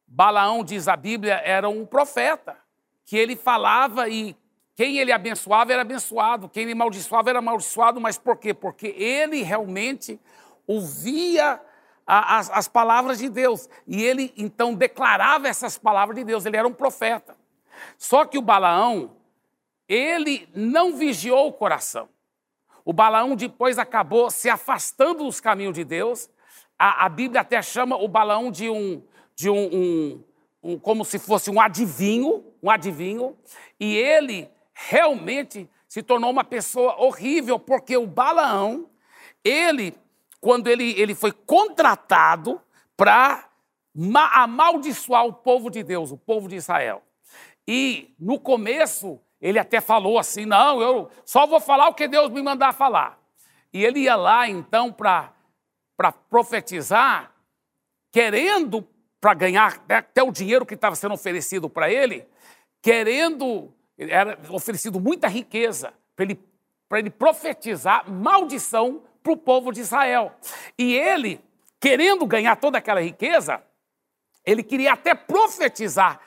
Balaão, 0.06 0.62
diz 0.62 0.90
a 0.90 0.98
Bíblia, 0.98 1.36
era 1.36 1.70
um 1.70 1.86
profeta, 1.86 2.58
que 3.06 3.16
ele 3.16 3.38
falava 3.38 4.10
e 4.10 4.36
quem 4.78 5.00
ele 5.00 5.12
abençoava 5.12 5.74
era 5.74 5.82
abençoado, 5.82 6.48
quem 6.48 6.62
ele 6.62 6.74
amaldiçoava 6.74 7.32
era 7.32 7.40
amaldiçoado, 7.40 8.00
mas 8.00 8.20
por 8.20 8.38
quê? 8.38 8.54
Porque 8.54 8.90
ele 8.90 9.42
realmente 9.42 10.20
ouvia 10.68 11.60
as, 12.06 12.52
as 12.52 12.68
palavras 12.68 13.18
de 13.18 13.28
Deus 13.28 13.68
e 13.88 14.04
ele 14.04 14.32
então 14.38 14.76
declarava 14.76 15.48
essas 15.48 15.80
palavras 15.80 16.16
de 16.16 16.24
Deus, 16.24 16.46
ele 16.46 16.58
era 16.58 16.68
um 16.68 16.74
profeta. 16.74 17.36
Só 17.98 18.24
que 18.24 18.38
o 18.38 18.42
Balaão, 18.42 19.18
ele 19.90 20.48
não 20.54 20.96
vigiou 20.96 21.48
o 21.48 21.54
coração. 21.54 22.08
O 22.86 22.94
Balaão 22.94 23.36
depois 23.36 23.80
acabou 23.80 24.30
se 24.30 24.48
afastando 24.48 25.24
dos 25.24 25.40
caminhos 25.40 25.74
de 25.74 25.84
Deus. 25.84 26.30
A, 26.78 27.08
a 27.08 27.10
Bíblia 27.10 27.42
até 27.42 27.60
chama 27.64 27.98
o 27.98 28.08
Balaão 28.08 28.52
de 28.52 28.70
um, 28.70 29.02
de 29.36 29.50
um, 29.50 29.74
um, 29.74 30.24
um, 30.62 30.80
como 30.80 31.04
se 31.04 31.18
fosse 31.18 31.50
um 31.50 31.60
adivinho, 31.60 32.46
um 32.62 32.70
adivinho, 32.70 33.36
e 33.80 33.96
ele 33.96 34.48
realmente 34.78 35.70
se 35.88 36.04
tornou 36.04 36.30
uma 36.30 36.44
pessoa 36.44 37.02
horrível, 37.02 37.58
porque 37.58 37.98
o 37.98 38.06
Balaão, 38.06 38.90
ele, 39.44 39.98
quando 40.40 40.68
ele, 40.68 40.92
ele 41.00 41.16
foi 41.16 41.32
contratado 41.32 42.62
para 42.96 43.50
amaldiçoar 44.34 45.26
o 45.26 45.34
povo 45.34 45.72
de 45.72 45.82
Deus, 45.82 46.12
o 46.12 46.18
povo 46.18 46.48
de 46.48 46.56
Israel. 46.56 47.02
E 47.68 48.14
no 48.20 48.40
começo 48.40 49.20
ele 49.42 49.58
até 49.58 49.82
falou 49.82 50.20
assim: 50.20 50.46
não, 50.46 50.82
eu 50.82 51.10
só 51.26 51.48
vou 51.48 51.60
falar 51.60 51.88
o 51.88 51.94
que 51.94 52.08
Deus 52.08 52.30
me 52.30 52.42
mandar 52.42 52.74
falar. 52.74 53.20
E 53.74 53.84
ele 53.84 54.02
ia 54.02 54.16
lá 54.16 54.48
então 54.48 54.92
para 54.92 55.34
profetizar, 56.30 57.32
querendo 58.12 58.88
para 59.20 59.34
ganhar 59.34 59.84
né, 59.90 59.96
até 59.96 60.22
o 60.22 60.32
dinheiro 60.32 60.66
que 60.66 60.76
estava 60.76 60.96
sendo 60.96 61.16
oferecido 61.16 61.70
para 61.70 61.92
ele, 61.92 62.26
querendo, 62.82 63.74
era 63.98 64.38
oferecido 64.50 65.00
muita 65.00 65.28
riqueza 65.28 65.94
para 66.16 66.26
ele, 66.26 66.40
ele 66.94 67.10
profetizar 67.10 68.10
maldição 68.10 69.04
para 69.24 69.34
o 69.34 69.38
povo 69.38 69.72
de 69.72 69.82
Israel. 69.82 70.34
E 70.78 70.96
ele, 70.96 71.42
querendo 71.80 72.26
ganhar 72.26 72.56
toda 72.56 72.78
aquela 72.78 73.02
riqueza, 73.02 73.62
ele 74.46 74.64
queria 74.64 74.94
até 74.94 75.14
profetizar 75.14 76.22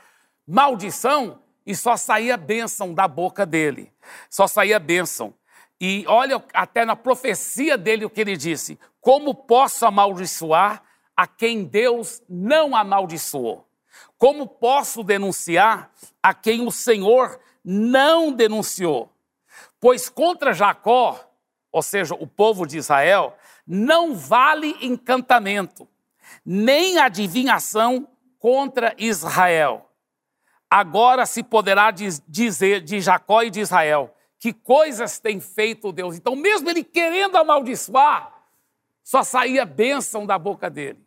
maldição 0.47 1.41
e 1.65 1.75
só 1.75 1.97
saía 1.97 2.37
bênção 2.37 2.93
da 2.93 3.07
boca 3.07 3.47
dele. 3.47 3.93
Só 4.29 4.47
saía 4.47 4.79
bênção. 4.79 5.35
E 5.81 6.05
olha 6.07 6.45
até 6.53 6.85
na 6.85 6.95
profecia 6.95 7.79
dele 7.79 8.05
o 8.05 8.11
que 8.11 8.21
ele 8.21 8.37
disse: 8.37 8.79
Como 9.01 9.35
posso 9.35 9.87
amaldiçoar 9.87 10.83
a 11.17 11.27
quem 11.27 11.65
Deus 11.65 12.23
não 12.29 12.77
amaldiçoou? 12.77 13.67
Como 14.19 14.47
posso 14.47 15.03
denunciar 15.03 15.91
a 16.23 16.35
quem 16.35 16.67
o 16.67 16.71
Senhor 16.71 17.41
não 17.65 18.33
denunciou? 18.33 19.13
Pois 19.81 20.09
contra 20.09 20.53
Jacó, 20.53 21.19
ou 21.73 21.83
seja, 21.83 22.15
o 22.15 22.27
povo 22.27 22.67
de 22.67 22.79
Israel, 22.79 23.37
não 23.67 24.15
vale 24.15 24.77
encantamento, 24.81 25.89
nem 26.45 26.99
adivinhação 26.99 28.09
contra 28.39 28.95
Israel. 28.99 29.91
Agora 30.69 31.27
se 31.27 31.43
poderá 31.43 31.91
dizer 31.91 32.81
de 32.81 33.01
Jacó 33.01 33.43
e 33.43 33.51
de 33.51 33.61
Israel: 33.61 34.15
que 34.39 34.53
coisas 34.53 35.19
tem 35.19 35.39
feito 35.39 35.93
Deus. 35.93 36.17
Então, 36.17 36.35
mesmo 36.35 36.71
ele 36.71 36.83
querendo 36.83 37.37
amaldiçoar, 37.37 38.33
só 39.05 39.23
saía 39.23 39.65
bênção 39.65 40.25
da 40.25 40.39
boca 40.39 40.71
dele. 40.71 40.99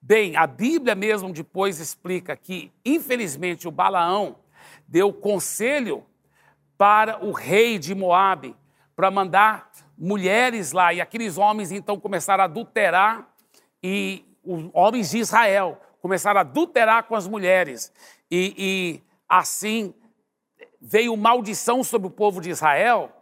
Bem, 0.00 0.36
a 0.36 0.46
Bíblia 0.46 0.94
mesmo 0.94 1.32
depois 1.32 1.80
explica 1.80 2.36
que, 2.36 2.70
infelizmente, 2.84 3.66
o 3.66 3.70
Balaão 3.70 4.36
deu 4.88 5.12
conselho 5.12 6.04
para 6.78 7.24
o 7.24 7.30
rei 7.30 7.78
de 7.78 7.94
Moabe 7.94 8.56
para 8.96 9.10
mandar 9.10 9.70
mulheres 9.96 10.72
lá, 10.72 10.92
e 10.94 11.00
aqueles 11.00 11.36
homens 11.36 11.70
então 11.70 12.00
começaram 12.00 12.42
a 12.42 12.46
adulterar, 12.46 13.28
e 13.82 14.24
os 14.42 14.70
homens 14.72 15.10
de 15.10 15.18
Israel 15.18 15.80
começaram 16.00 16.38
a 16.38 16.40
adulterar 16.40 17.04
com 17.04 17.14
as 17.14 17.28
mulheres, 17.28 17.92
e, 18.30 18.54
e 18.56 19.02
assim 19.28 19.94
veio 20.80 21.16
maldição 21.16 21.84
sobre 21.84 22.08
o 22.08 22.10
povo 22.10 22.40
de 22.40 22.50
Israel 22.50 23.12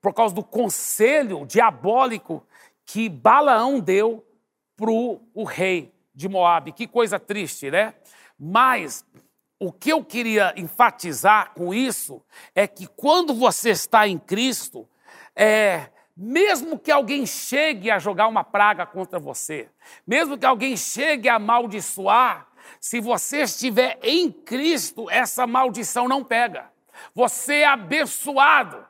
por 0.00 0.12
causa 0.12 0.34
do 0.34 0.44
conselho 0.44 1.46
diabólico 1.46 2.46
que 2.84 3.08
Balaão 3.08 3.80
deu 3.80 4.24
para 4.76 4.90
o 4.90 5.44
rei 5.44 5.92
de 6.14 6.28
Moabe. 6.28 6.72
Que 6.72 6.86
coisa 6.86 7.18
triste, 7.18 7.70
né? 7.70 7.94
Mas 8.38 9.04
o 9.58 9.72
que 9.72 9.90
eu 9.90 10.04
queria 10.04 10.52
enfatizar 10.56 11.52
com 11.54 11.72
isso 11.72 12.22
é 12.54 12.66
que 12.66 12.86
quando 12.86 13.34
você 13.34 13.70
está 13.70 14.06
em 14.06 14.18
Cristo, 14.18 14.86
é, 15.34 15.88
mesmo 16.16 16.78
que 16.78 16.90
alguém 16.90 17.26
chegue 17.26 17.90
a 17.90 17.98
jogar 17.98 18.28
uma 18.28 18.44
praga 18.44 18.84
contra 18.84 19.18
você, 19.18 19.68
mesmo 20.06 20.36
que 20.36 20.46
alguém 20.46 20.76
chegue 20.76 21.28
a 21.28 21.36
amaldiçoar, 21.36 22.48
se 22.80 23.00
você 23.00 23.42
estiver 23.42 23.98
em 24.02 24.30
Cristo, 24.30 25.08
essa 25.10 25.46
maldição 25.46 26.08
não 26.08 26.24
pega. 26.24 26.70
Você 27.14 27.56
é 27.56 27.66
abençoado 27.66 28.84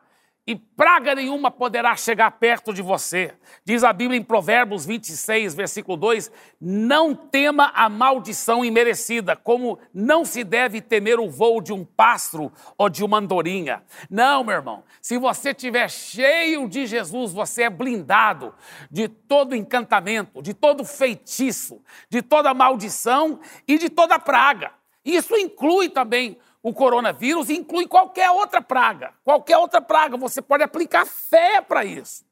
e 0.46 0.54
praga 0.54 1.12
nenhuma 1.12 1.50
poderá 1.50 1.96
chegar 1.96 2.30
perto 2.30 2.72
de 2.72 2.80
você. 2.80 3.34
Diz 3.64 3.82
a 3.82 3.92
Bíblia 3.92 4.16
em 4.16 4.22
Provérbios 4.22 4.86
26, 4.86 5.56
versículo 5.56 5.96
2: 5.96 6.30
Não 6.60 7.16
tema 7.16 7.72
a 7.74 7.88
maldição 7.88 8.64
imerecida, 8.64 9.34
como 9.34 9.76
não 9.92 10.24
se 10.24 10.44
deve 10.44 10.80
temer 10.80 11.18
o 11.18 11.28
voo 11.28 11.60
de 11.60 11.72
um 11.72 11.84
pássaro 11.84 12.52
ou 12.78 12.88
de 12.88 13.02
uma 13.02 13.18
andorinha. 13.18 13.82
Não, 14.08 14.44
meu 14.44 14.54
irmão, 14.54 14.84
se 15.02 15.18
você 15.18 15.50
estiver 15.50 15.90
cheio 15.90 16.68
de 16.68 16.86
Jesus, 16.86 17.32
você 17.32 17.64
é 17.64 17.70
blindado 17.70 18.54
de 18.88 19.08
todo 19.08 19.56
encantamento, 19.56 20.40
de 20.40 20.54
todo 20.54 20.84
feitiço, 20.84 21.82
de 22.08 22.22
toda 22.22 22.54
maldição 22.54 23.40
e 23.66 23.76
de 23.76 23.90
toda 23.90 24.16
praga. 24.16 24.70
Isso 25.04 25.36
inclui 25.36 25.88
também 25.88 26.36
o 26.66 26.74
coronavírus 26.74 27.48
inclui 27.48 27.86
qualquer 27.86 28.28
outra 28.28 28.60
praga. 28.60 29.12
Qualquer 29.22 29.56
outra 29.56 29.80
praga, 29.80 30.16
você 30.16 30.42
pode 30.42 30.64
aplicar 30.64 31.06
fé 31.06 31.60
para 31.60 31.84
isso. 31.84 32.26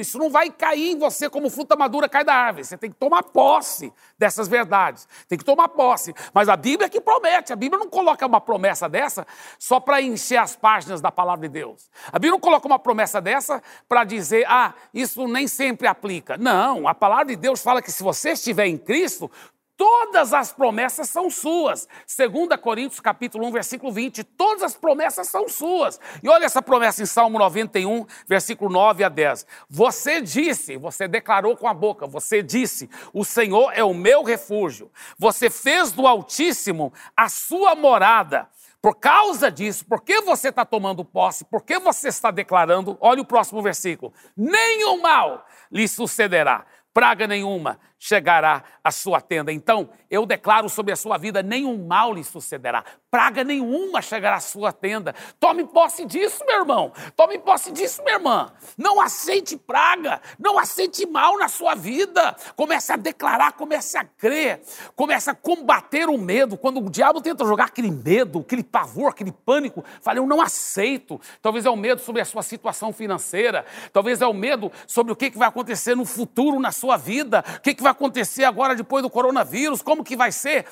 Isso 0.00 0.16
não 0.16 0.30
vai 0.30 0.48
cair 0.48 0.92
em 0.92 0.98
você 0.98 1.28
como 1.28 1.50
fruta 1.50 1.74
madura 1.74 2.08
cai 2.08 2.22
da 2.22 2.34
árvore. 2.34 2.64
Você 2.64 2.78
tem 2.78 2.88
que 2.88 2.96
tomar 2.96 3.24
posse 3.24 3.92
dessas 4.16 4.46
verdades. 4.46 5.08
Tem 5.28 5.36
que 5.36 5.44
tomar 5.44 5.68
posse. 5.70 6.14
Mas 6.32 6.48
a 6.48 6.56
Bíblia 6.56 6.86
é 6.86 6.88
que 6.88 7.00
promete. 7.00 7.52
A 7.52 7.56
Bíblia 7.56 7.80
não 7.80 7.88
coloca 7.88 8.24
uma 8.24 8.40
promessa 8.40 8.88
dessa 8.88 9.26
só 9.58 9.80
para 9.80 10.00
encher 10.00 10.36
as 10.36 10.54
páginas 10.54 11.00
da 11.00 11.10
palavra 11.10 11.48
de 11.48 11.52
Deus. 11.52 11.90
A 12.12 12.18
Bíblia 12.18 12.32
não 12.32 12.40
coloca 12.40 12.68
uma 12.68 12.78
promessa 12.78 13.20
dessa 13.20 13.60
para 13.88 14.04
dizer, 14.04 14.44
ah, 14.48 14.72
isso 14.92 15.26
nem 15.26 15.48
sempre 15.48 15.88
aplica. 15.88 16.36
Não, 16.36 16.86
a 16.86 16.94
palavra 16.94 17.26
de 17.26 17.36
Deus 17.36 17.60
fala 17.60 17.82
que 17.82 17.90
se 17.90 18.04
você 18.04 18.30
estiver 18.30 18.66
em 18.66 18.78
Cristo, 18.78 19.28
Todas 19.76 20.32
as 20.32 20.52
promessas 20.52 21.08
são 21.08 21.28
suas. 21.28 21.88
2 22.16 22.60
Coríntios 22.60 23.00
capítulo 23.00 23.46
1, 23.48 23.52
versículo 23.52 23.92
20. 23.92 24.22
Todas 24.22 24.62
as 24.62 24.76
promessas 24.76 25.28
são 25.28 25.48
suas. 25.48 25.98
E 26.22 26.28
olha 26.28 26.44
essa 26.44 26.62
promessa 26.62 27.02
em 27.02 27.06
Salmo 27.06 27.38
91, 27.38 28.06
versículo 28.26 28.70
9 28.70 29.02
a 29.02 29.08
10. 29.08 29.46
Você 29.68 30.20
disse, 30.20 30.76
você 30.76 31.08
declarou 31.08 31.56
com 31.56 31.66
a 31.66 31.74
boca, 31.74 32.06
você 32.06 32.40
disse: 32.40 32.88
O 33.12 33.24
Senhor 33.24 33.72
é 33.74 33.82
o 33.82 33.92
meu 33.92 34.22
refúgio. 34.22 34.90
Você 35.18 35.50
fez 35.50 35.90
do 35.90 36.06
Altíssimo 36.06 36.92
a 37.16 37.28
sua 37.28 37.74
morada. 37.74 38.48
Por 38.84 38.96
causa 38.96 39.50
disso, 39.50 39.86
porque 39.88 40.20
você 40.20 40.50
está 40.50 40.62
tomando 40.62 41.06
posse, 41.06 41.42
porque 41.46 41.78
você 41.78 42.08
está 42.08 42.30
declarando, 42.30 42.98
olha 43.00 43.22
o 43.22 43.24
próximo 43.24 43.62
versículo: 43.62 44.12
nenhum 44.36 45.00
mal 45.00 45.46
lhe 45.72 45.88
sucederá, 45.88 46.66
praga 46.94 47.26
nenhuma 47.26 47.80
chegará 47.98 48.62
à 48.82 48.90
sua 48.90 49.18
tenda. 49.18 49.50
Então, 49.50 49.88
eu 50.10 50.26
declaro 50.26 50.68
sobre 50.68 50.92
a 50.92 50.96
sua 50.96 51.16
vida: 51.16 51.42
nenhum 51.42 51.86
mal 51.86 52.12
lhe 52.12 52.22
sucederá, 52.22 52.84
praga 53.10 53.42
nenhuma 53.42 54.02
chegará 54.02 54.36
à 54.36 54.40
sua 54.40 54.72
tenda. 54.72 55.14
Tome 55.40 55.64
posse 55.64 56.04
disso, 56.04 56.44
meu 56.44 56.60
irmão. 56.60 56.92
Tome 57.16 57.38
posse 57.38 57.72
disso, 57.72 58.02
minha 58.02 58.16
irmã. 58.16 58.52
Não 58.76 59.00
aceite 59.00 59.56
praga, 59.56 60.20
não 60.38 60.58
aceite 60.58 61.06
mal 61.06 61.38
na 61.38 61.48
sua 61.48 61.74
vida. 61.74 62.36
Comece 62.54 62.92
a 62.92 62.96
declarar, 62.96 63.52
comece 63.52 63.96
a 63.96 64.04
crer, 64.04 64.60
comece 64.94 65.30
a 65.30 65.34
combater 65.34 66.08
o 66.08 66.18
medo. 66.18 66.58
Quando 66.58 66.84
o 66.84 66.90
diabo 66.90 67.22
tenta 67.22 67.46
jogar 67.46 67.64
aquele 67.66 67.90
medo, 67.90 68.40
aquele 68.40 68.62
pavor, 68.62 69.08
aquele 69.08 69.32
pânico, 69.32 69.82
fale: 70.02 70.18
Eu 70.18 70.26
não 70.26 70.42
aceito. 70.42 71.18
Talvez 71.40 71.64
é 71.64 71.70
o 71.70 71.76
medo 71.76 72.02
sobre 72.02 72.20
a 72.20 72.24
sua 72.26 72.42
situação 72.42 72.92
financeira, 72.92 73.64
talvez 73.94 74.20
é 74.20 74.26
o 74.26 74.34
medo 74.34 74.70
sobre 74.86 75.10
o 75.10 75.16
que 75.16 75.30
vai 75.30 75.48
acontecer 75.48 75.94
no 75.94 76.04
futuro 76.04 76.60
na 76.60 76.70
sua 76.70 76.83
vida, 76.96 77.44
o 77.56 77.60
que 77.60 77.82
vai 77.82 77.92
acontecer 77.92 78.44
agora 78.44 78.74
depois 78.74 79.02
do 79.02 79.10
coronavírus, 79.10 79.82
como 79.82 80.04
que 80.04 80.16
vai 80.16 80.30
ser? 80.30 80.66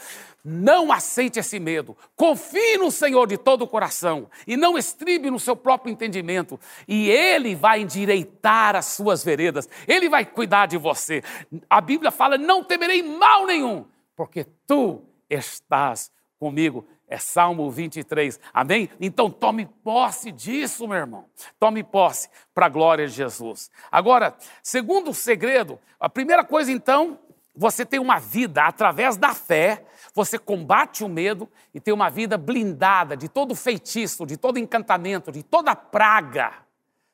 Não 0.44 0.90
aceite 0.90 1.38
esse 1.38 1.60
medo. 1.60 1.96
Confie 2.16 2.76
no 2.76 2.90
Senhor 2.90 3.26
de 3.28 3.36
todo 3.36 3.62
o 3.62 3.68
coração 3.68 4.28
e 4.46 4.56
não 4.56 4.76
estribe 4.76 5.30
no 5.30 5.38
seu 5.38 5.54
próprio 5.54 5.92
entendimento. 5.92 6.58
E 6.88 7.08
Ele 7.08 7.54
vai 7.54 7.80
endireitar 7.80 8.74
as 8.74 8.86
suas 8.86 9.22
veredas. 9.22 9.68
Ele 9.86 10.08
vai 10.08 10.24
cuidar 10.24 10.66
de 10.66 10.76
você. 10.76 11.22
A 11.70 11.80
Bíblia 11.80 12.10
fala: 12.10 12.36
não 12.36 12.64
temerei 12.64 13.02
mal 13.02 13.46
nenhum, 13.46 13.84
porque 14.16 14.44
tu 14.66 15.02
estás 15.30 16.10
comigo. 16.38 16.84
É 17.12 17.18
Salmo 17.18 17.70
23. 17.70 18.40
Amém? 18.54 18.88
Então 18.98 19.30
tome 19.30 19.66
posse 19.66 20.32
disso, 20.32 20.88
meu 20.88 20.96
irmão. 20.96 21.26
Tome 21.60 21.82
posse 21.82 22.30
para 22.54 22.64
a 22.64 22.68
glória 22.70 23.06
de 23.06 23.12
Jesus. 23.12 23.70
Agora, 23.90 24.34
segundo 24.62 25.10
o 25.10 25.14
segredo, 25.14 25.78
a 26.00 26.08
primeira 26.08 26.42
coisa 26.42 26.72
então, 26.72 27.18
você 27.54 27.84
tem 27.84 28.00
uma 28.00 28.18
vida 28.18 28.62
através 28.62 29.18
da 29.18 29.34
fé, 29.34 29.84
você 30.14 30.38
combate 30.38 31.04
o 31.04 31.08
medo 31.08 31.46
e 31.74 31.80
tem 31.80 31.92
uma 31.92 32.08
vida 32.08 32.38
blindada 32.38 33.14
de 33.14 33.28
todo 33.28 33.54
feitiço, 33.54 34.24
de 34.24 34.38
todo 34.38 34.58
encantamento, 34.58 35.30
de 35.30 35.42
toda 35.42 35.76
praga. 35.76 36.54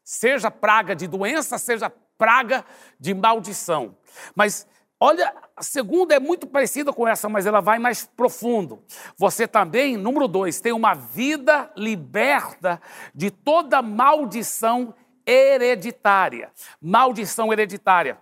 Seja 0.04 0.48
praga 0.48 0.94
de 0.94 1.08
doença, 1.08 1.58
seja 1.58 1.92
praga 2.16 2.64
de 3.00 3.12
maldição. 3.12 3.96
Mas 4.32 4.64
Olha, 5.00 5.32
a 5.56 5.62
segunda 5.62 6.14
é 6.14 6.18
muito 6.18 6.46
parecida 6.46 6.92
com 6.92 7.06
essa, 7.06 7.28
mas 7.28 7.46
ela 7.46 7.60
vai 7.60 7.78
mais 7.78 8.04
profundo. 8.04 8.82
Você 9.16 9.46
também, 9.46 9.96
número 9.96 10.26
dois, 10.26 10.60
tem 10.60 10.72
uma 10.72 10.94
vida 10.94 11.70
liberta 11.76 12.80
de 13.14 13.30
toda 13.30 13.80
maldição 13.80 14.92
hereditária. 15.24 16.50
Maldição 16.80 17.52
hereditária. 17.52 18.18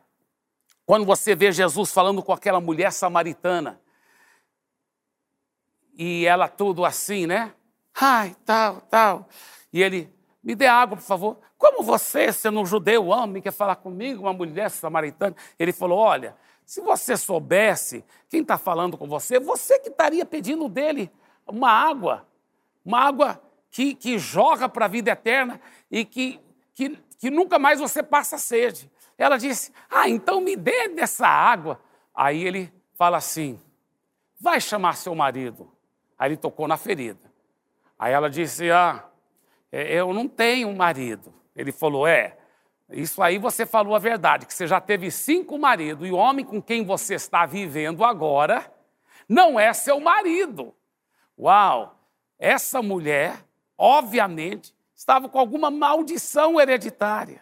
Quando 0.85 1.07
você 1.07 1.35
vê 1.35 1.51
Jesus 1.51 1.93
falando 1.93 2.23
com 2.23 2.33
aquela 2.33 2.61
mulher 2.61 2.93
samaritana, 2.93 3.81
e 5.99 6.27
ela 6.27 6.47
tudo 6.47 6.85
assim, 6.85 7.27
né? 7.27 7.55
Ai, 7.99 8.37
tal, 8.45 8.83
tal. 8.83 9.29
E 9.73 9.83
ele, 9.83 10.13
me 10.43 10.55
dê 10.55 10.67
água, 10.67 10.97
por 10.97 11.03
favor. 11.03 11.39
Como 11.57 11.83
você, 11.83 12.31
sendo 12.33 12.61
um 12.61 12.67
judeu, 12.67 13.07
homem, 13.07 13.41
quer 13.41 13.53
falar 13.53 13.77
comigo, 13.77 14.25
uma 14.25 14.33
mulher 14.33 14.71
samaritana? 14.71 15.35
Ele 15.59 15.73
falou: 15.73 15.99
Olha, 15.99 16.37
Se 16.67 16.81
você 16.81 17.17
soubesse 17.17 18.05
quem 18.29 18.43
está 18.43 18.59
falando 18.59 18.99
com 18.99 19.07
você, 19.07 19.39
você 19.39 19.79
que 19.79 19.89
estaria 19.89 20.27
pedindo 20.27 20.69
dele 20.69 21.11
uma 21.47 21.71
água, 21.71 22.27
uma 22.85 22.99
água 22.99 23.41
que, 23.71 23.95
que 23.95 24.19
joga 24.19 24.69
para 24.69 24.87
a 24.87 24.89
vida 24.89 25.13
eterna 25.13 25.61
e 25.89 26.05
que, 26.05 26.41
que, 26.75 26.99
que 27.19 27.31
nunca 27.31 27.57
mais 27.57 27.79
você 27.79 28.03
passa 28.03 28.37
sede. 28.37 28.91
Ela 29.17 29.37
disse: 29.37 29.73
Ah, 29.89 30.09
então 30.09 30.41
me 30.41 30.57
dê 30.57 30.89
dessa 30.89 31.29
água. 31.29 31.81
Aí 32.13 32.45
ele 32.45 32.73
fala 32.95 33.19
assim: 33.19 33.61
Vai 34.41 34.61
chamar 34.61 34.97
seu 34.97 35.15
marido. 35.15 35.71
Aí 36.19 36.31
ele 36.31 36.37
tocou 36.37 36.67
na 36.67 36.77
ferida. 36.77 37.31
Aí 37.97 38.13
ela 38.13 38.29
disse: 38.29 38.73
Ah, 38.73 39.05
é, 39.71 39.95
eu 39.95 40.13
não 40.13 40.27
tenho 40.27 40.75
marido. 40.75 41.33
Ele 41.55 41.71
falou: 41.71 42.09
É, 42.09 42.37
isso 42.91 43.23
aí 43.23 43.39
você 43.39 43.67
falou 43.67 43.95
a 43.95 43.99
verdade, 43.99 44.47
que 44.47 44.55
você 44.55 44.67
já 44.67 44.81
teve 44.81 45.11
cinco 45.11 45.59
maridos 45.59 46.07
e 46.07 46.13
o 46.13 46.17
homem 46.17 46.45
com 46.45 46.63
quem 46.63 46.85
você 46.85 47.15
está 47.15 47.45
vivendo 47.45 48.05
agora 48.05 48.73
não 49.29 49.59
é 49.59 49.73
seu 49.73 49.99
marido. 50.01 50.75
Uau! 51.39 51.99
Essa 52.39 52.83
mulher, 52.83 53.45
obviamente, 53.77 54.75
estava 54.95 55.29
com 55.29 55.39
alguma 55.39 55.71
maldição 55.71 56.61
hereditária. 56.61 57.41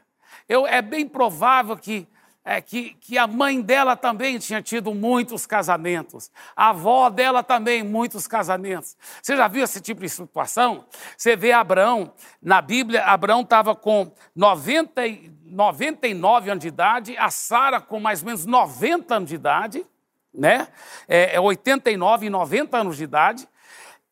Eu, 0.48 0.66
é 0.66 0.80
bem 0.80 1.06
provável 1.06 1.76
que 1.76 2.08
é, 2.44 2.60
que, 2.60 2.94
que 3.00 3.16
a 3.16 3.26
mãe 3.26 3.60
dela 3.62 3.96
também 3.96 4.38
tinha 4.38 4.60
tido 4.60 4.94
muitos 4.94 5.46
casamentos, 5.46 6.30
a 6.54 6.68
avó 6.68 7.08
dela 7.08 7.42
também 7.42 7.82
muitos 7.82 8.26
casamentos. 8.26 8.96
Você 9.22 9.34
já 9.36 9.48
viu 9.48 9.64
esse 9.64 9.80
tipo 9.80 10.02
de 10.02 10.08
situação? 10.10 10.84
Você 11.16 11.34
vê 11.34 11.52
Abraão, 11.52 12.12
na 12.42 12.60
Bíblia, 12.60 13.04
Abraão 13.04 13.40
estava 13.40 13.74
com 13.74 14.12
90, 14.36 15.02
99 15.46 16.50
anos 16.50 16.62
de 16.62 16.68
idade, 16.68 17.16
a 17.16 17.30
Sara 17.30 17.80
com 17.80 17.98
mais 17.98 18.20
ou 18.20 18.26
menos 18.26 18.44
90 18.44 19.14
anos 19.14 19.28
de 19.30 19.34
idade, 19.34 19.86
né? 20.32 20.68
É, 21.08 21.36
é 21.36 21.40
89 21.40 22.26
e 22.26 22.30
90 22.30 22.76
anos 22.76 22.96
de 22.98 23.04
idade, 23.04 23.48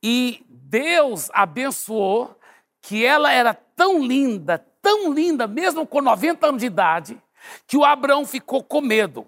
e 0.02 0.44
Deus 0.48 1.30
abençoou 1.34 2.38
que 2.80 3.04
ela 3.04 3.30
era 3.30 3.52
tão 3.52 4.02
linda, 4.02 4.58
tão 4.80 5.12
linda, 5.12 5.46
mesmo 5.46 5.86
com 5.86 6.00
90 6.00 6.46
anos 6.46 6.60
de 6.60 6.66
idade, 6.66 7.22
que 7.66 7.76
o 7.76 7.84
Abraão 7.84 8.26
ficou 8.26 8.62
com 8.62 8.80
medo. 8.80 9.26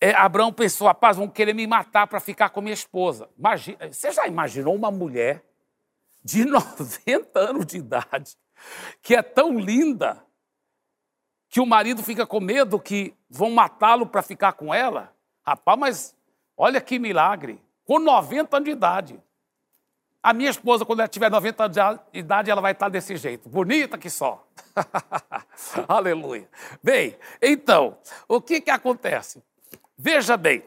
É, 0.00 0.14
Abraão 0.14 0.52
pensou, 0.52 0.86
rapaz, 0.86 1.16
vão 1.16 1.28
querer 1.28 1.54
me 1.54 1.66
matar 1.66 2.06
para 2.06 2.20
ficar 2.20 2.50
com 2.50 2.60
minha 2.60 2.74
esposa. 2.74 3.28
Imagina, 3.38 3.92
você 3.92 4.10
já 4.10 4.26
imaginou 4.26 4.74
uma 4.74 4.90
mulher 4.90 5.44
de 6.24 6.44
90 6.46 7.38
anos 7.38 7.66
de 7.66 7.78
idade, 7.78 8.36
que 9.02 9.14
é 9.14 9.22
tão 9.22 9.58
linda, 9.58 10.24
que 11.48 11.60
o 11.60 11.66
marido 11.66 12.02
fica 12.02 12.26
com 12.26 12.40
medo 12.40 12.78
que 12.78 13.14
vão 13.28 13.50
matá-lo 13.50 14.06
para 14.06 14.22
ficar 14.22 14.52
com 14.52 14.72
ela? 14.72 15.14
Rapaz, 15.42 15.78
mas 15.78 16.16
olha 16.56 16.80
que 16.80 16.98
milagre. 16.98 17.60
Com 17.84 17.98
90 17.98 18.56
anos 18.56 18.64
de 18.66 18.70
idade. 18.70 19.22
A 20.22 20.34
minha 20.34 20.50
esposa, 20.50 20.84
quando 20.84 21.00
ela 21.00 21.08
tiver 21.08 21.30
90 21.30 21.64
anos 21.64 21.76
de 22.12 22.18
idade, 22.18 22.50
ela 22.50 22.60
vai 22.60 22.72
estar 22.72 22.90
desse 22.90 23.16
jeito, 23.16 23.48
bonita 23.48 23.96
que 23.96 24.10
só. 24.10 24.46
Aleluia. 25.88 26.48
Bem, 26.82 27.16
então, 27.40 27.96
o 28.28 28.40
que, 28.40 28.60
que 28.60 28.70
acontece? 28.70 29.42
Veja 29.96 30.36
bem, 30.36 30.62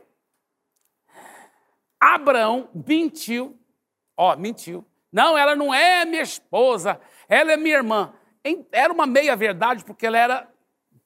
Abraão 1.99 2.67
mentiu, 2.73 3.57
ó, 4.17 4.35
mentiu. 4.35 4.85
Não, 5.11 5.37
ela 5.37 5.55
não 5.55 5.73
é 5.73 6.03
minha 6.03 6.23
esposa, 6.23 6.99
ela 7.29 7.53
é 7.53 7.57
minha 7.57 7.75
irmã. 7.75 8.13
Era 8.71 8.91
uma 8.91 9.05
meia-verdade, 9.05 9.85
porque 9.85 10.07
ela 10.07 10.17
era 10.17 10.47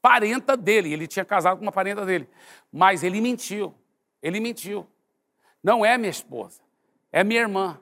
parenta 0.01 0.55
dele, 0.55 0.91
ele 0.93 1.05
tinha 1.05 1.25
casado 1.25 1.57
com 1.57 1.63
uma 1.63 1.71
parenta 1.71 2.05
dele. 2.05 2.27
Mas 2.71 3.03
ele 3.03 3.19
mentiu, 3.19 3.75
ele 4.23 4.39
mentiu. 4.39 4.87
Não 5.61 5.85
é 5.85 5.97
minha 5.97 6.09
esposa, 6.09 6.61
é 7.11 7.23
minha 7.23 7.41
irmã. 7.41 7.79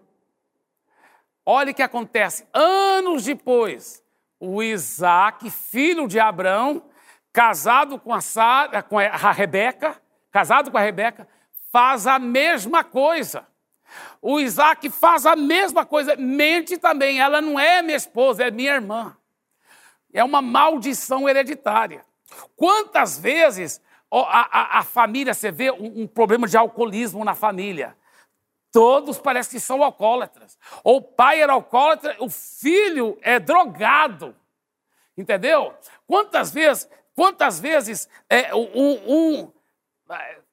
Olha 1.46 1.72
o 1.72 1.76
que 1.76 1.84
acontece. 1.84 2.48
Anos 2.52 3.24
depois, 3.24 4.04
o 4.40 4.64
Isaac, 4.64 5.50
filho 5.52 6.08
de 6.08 6.20
Abraão, 6.20 6.84
casado 7.32 8.00
com 8.00 8.14
a, 8.14 8.20
com 8.84 8.98
a 8.98 9.32
Rebeca, 9.32 10.02
casado 10.32 10.72
com 10.72 10.78
a 10.78 10.82
Rebeca, 10.82 11.28
faz 11.72 12.08
a 12.08 12.18
mesma 12.18 12.84
coisa. 12.84 13.46
O 14.22 14.40
Isaac 14.40 14.90
faz 14.90 15.26
a 15.26 15.36
mesma 15.36 15.86
coisa, 15.86 16.16
mente 16.16 16.78
também. 16.78 17.20
Ela 17.20 17.42
não 17.42 17.60
é 17.60 17.82
minha 17.82 17.98
esposa, 17.98 18.46
é 18.46 18.52
minha 18.52 18.74
irmã. 18.74 19.16
É 20.12 20.24
uma 20.24 20.42
maldição 20.42 21.30
hereditária. 21.30 22.04
Quantas 22.56 23.20
vezes 23.20 23.82
a, 24.12 24.78
a, 24.78 24.80
a 24.80 24.84
família, 24.84 25.34
você 25.34 25.52
vê 25.52 25.72
um, 25.72 26.04
um 26.04 26.08
problema 26.08 26.48
de 26.48 26.58
alcoolismo 26.58 27.24
na 27.24 27.36
família? 27.36 27.96
Todos 28.76 29.18
parecem 29.18 29.58
que 29.58 29.66
são 29.66 29.82
alcoólatras. 29.82 30.58
Ou 30.84 30.98
o 30.98 31.02
pai 31.02 31.42
era 31.42 31.54
alcoólatra, 31.54 32.18
o 32.20 32.30
filho 32.30 33.18
é 33.22 33.40
drogado. 33.40 34.36
Entendeu? 35.18 35.74
Quantas 36.06 36.52
vezes, 36.52 36.90
quantas 37.16 37.58
vezes 37.58 38.10
é, 38.30 38.54
um, 38.54 39.00
um 39.08 39.52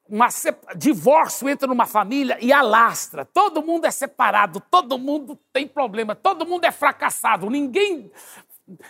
uma, 0.07 0.29
divórcio 0.73 1.49
entra 1.49 1.67
numa 1.67 1.85
família 1.85 2.37
e 2.39 2.53
alastra. 2.53 3.25
Todo 3.25 3.61
mundo 3.61 3.83
é 3.85 3.91
separado, 3.91 4.61
todo 4.71 4.97
mundo 4.97 5.37
tem 5.51 5.67
problema, 5.67 6.15
todo 6.15 6.45
mundo 6.45 6.63
é 6.63 6.71
fracassado, 6.71 7.49
ninguém, 7.49 8.09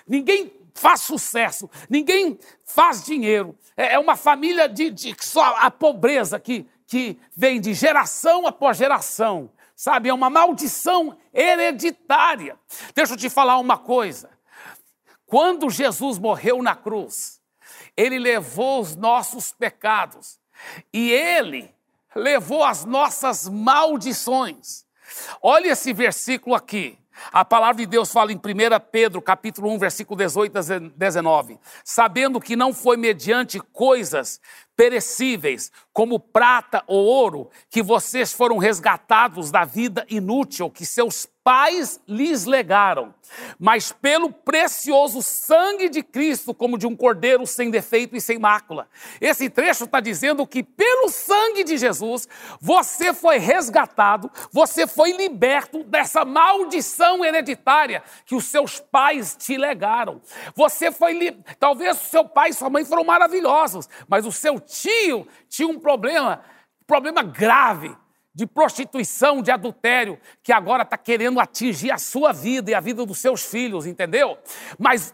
ninguém 0.07 0.53
faz 0.75 1.01
sucesso, 1.01 1.67
ninguém 1.89 2.37
faz 2.63 3.03
dinheiro. 3.03 3.57
É, 3.75 3.93
é 3.93 3.99
uma 3.99 4.15
família 4.15 4.69
de, 4.69 4.91
de 4.91 5.15
só 5.19 5.55
a 5.57 5.71
pobreza 5.71 6.39
que, 6.39 6.67
que 6.93 7.19
vem 7.35 7.59
de 7.59 7.73
geração 7.73 8.45
após 8.45 8.77
geração, 8.77 9.49
sabe? 9.75 10.09
É 10.09 10.13
uma 10.13 10.29
maldição 10.29 11.17
hereditária. 11.33 12.55
Deixa 12.93 13.13
eu 13.13 13.17
te 13.17 13.31
falar 13.31 13.57
uma 13.57 13.79
coisa. 13.79 14.29
Quando 15.25 15.71
Jesus 15.71 16.19
morreu 16.19 16.61
na 16.61 16.75
cruz, 16.75 17.41
ele 17.97 18.19
levou 18.19 18.79
os 18.79 18.95
nossos 18.95 19.51
pecados 19.51 20.39
e 20.93 21.09
ele 21.09 21.73
levou 22.15 22.63
as 22.63 22.85
nossas 22.85 23.49
maldições. 23.49 24.85
Olha 25.41 25.69
esse 25.69 25.93
versículo 25.93 26.55
aqui. 26.55 26.99
A 27.31 27.43
palavra 27.43 27.77
de 27.77 27.87
Deus 27.87 28.11
fala 28.11 28.31
em 28.31 28.35
1 28.35 28.39
Pedro, 28.91 29.19
capítulo 29.19 29.71
1, 29.71 29.79
versículo 29.79 30.17
18 30.17 30.57
a 30.57 30.61
19, 30.95 31.59
sabendo 31.83 32.39
que 32.39 32.55
não 32.55 32.71
foi 32.71 32.97
mediante 32.97 33.59
coisas 33.59 34.39
perecíveis, 34.75 35.71
como 35.91 36.19
prata 36.19 36.83
ou 36.87 37.05
ouro, 37.05 37.49
que 37.69 37.81
vocês 37.81 38.33
foram 38.33 38.57
resgatados 38.57 39.51
da 39.51 39.63
vida 39.63 40.05
inútil 40.09 40.69
que 40.69 40.85
seus 40.85 41.27
pais 41.43 41.99
lhes 42.07 42.45
legaram, 42.45 43.13
mas 43.59 43.91
pelo 43.91 44.31
precioso 44.31 45.21
sangue 45.21 45.89
de 45.89 46.01
Cristo, 46.01 46.53
como 46.53 46.77
de 46.77 46.87
um 46.87 46.95
cordeiro 46.95 47.45
sem 47.45 47.69
defeito 47.69 48.15
e 48.15 48.21
sem 48.21 48.39
mácula. 48.39 48.87
Esse 49.19 49.49
trecho 49.49 49.83
está 49.83 49.99
dizendo 49.99 50.47
que 50.47 50.63
pelo 50.63 51.09
sangue 51.09 51.65
de 51.65 51.77
Jesus, 51.77 52.27
você 52.61 53.13
foi 53.13 53.39
resgatado, 53.39 54.31
você 54.51 54.87
foi 54.87 55.11
liberto 55.11 55.83
dessa 55.83 56.23
maldição 56.23 57.25
hereditária 57.25 58.01
que 58.25 58.35
os 58.35 58.45
seus 58.45 58.79
pais 58.79 59.35
te 59.37 59.57
legaram. 59.57 60.21
Você 60.55 60.91
foi. 60.91 61.13
Li... 61.13 61.37
Talvez 61.59 62.01
o 62.01 62.05
seu 62.05 62.25
pai 62.25 62.51
e 62.51 62.53
sua 62.53 62.69
mãe 62.69 62.85
foram 62.85 63.03
maravilhosos, 63.03 63.89
mas 64.07 64.25
o 64.25 64.31
seu 64.31 64.61
tio 64.63 65.27
tinha 65.47 65.67
um 65.67 65.79
problema, 65.79 66.43
problema 66.87 67.21
grave 67.21 67.95
de 68.33 68.47
prostituição, 68.47 69.41
de 69.41 69.51
adultério, 69.51 70.19
que 70.41 70.51
agora 70.51 70.83
está 70.83 70.97
querendo 70.97 71.39
atingir 71.39 71.91
a 71.91 71.97
sua 71.97 72.31
vida 72.31 72.71
e 72.71 72.73
a 72.73 72.79
vida 72.79 73.05
dos 73.05 73.19
seus 73.19 73.45
filhos, 73.45 73.85
entendeu? 73.85 74.37
Mas 74.79 75.13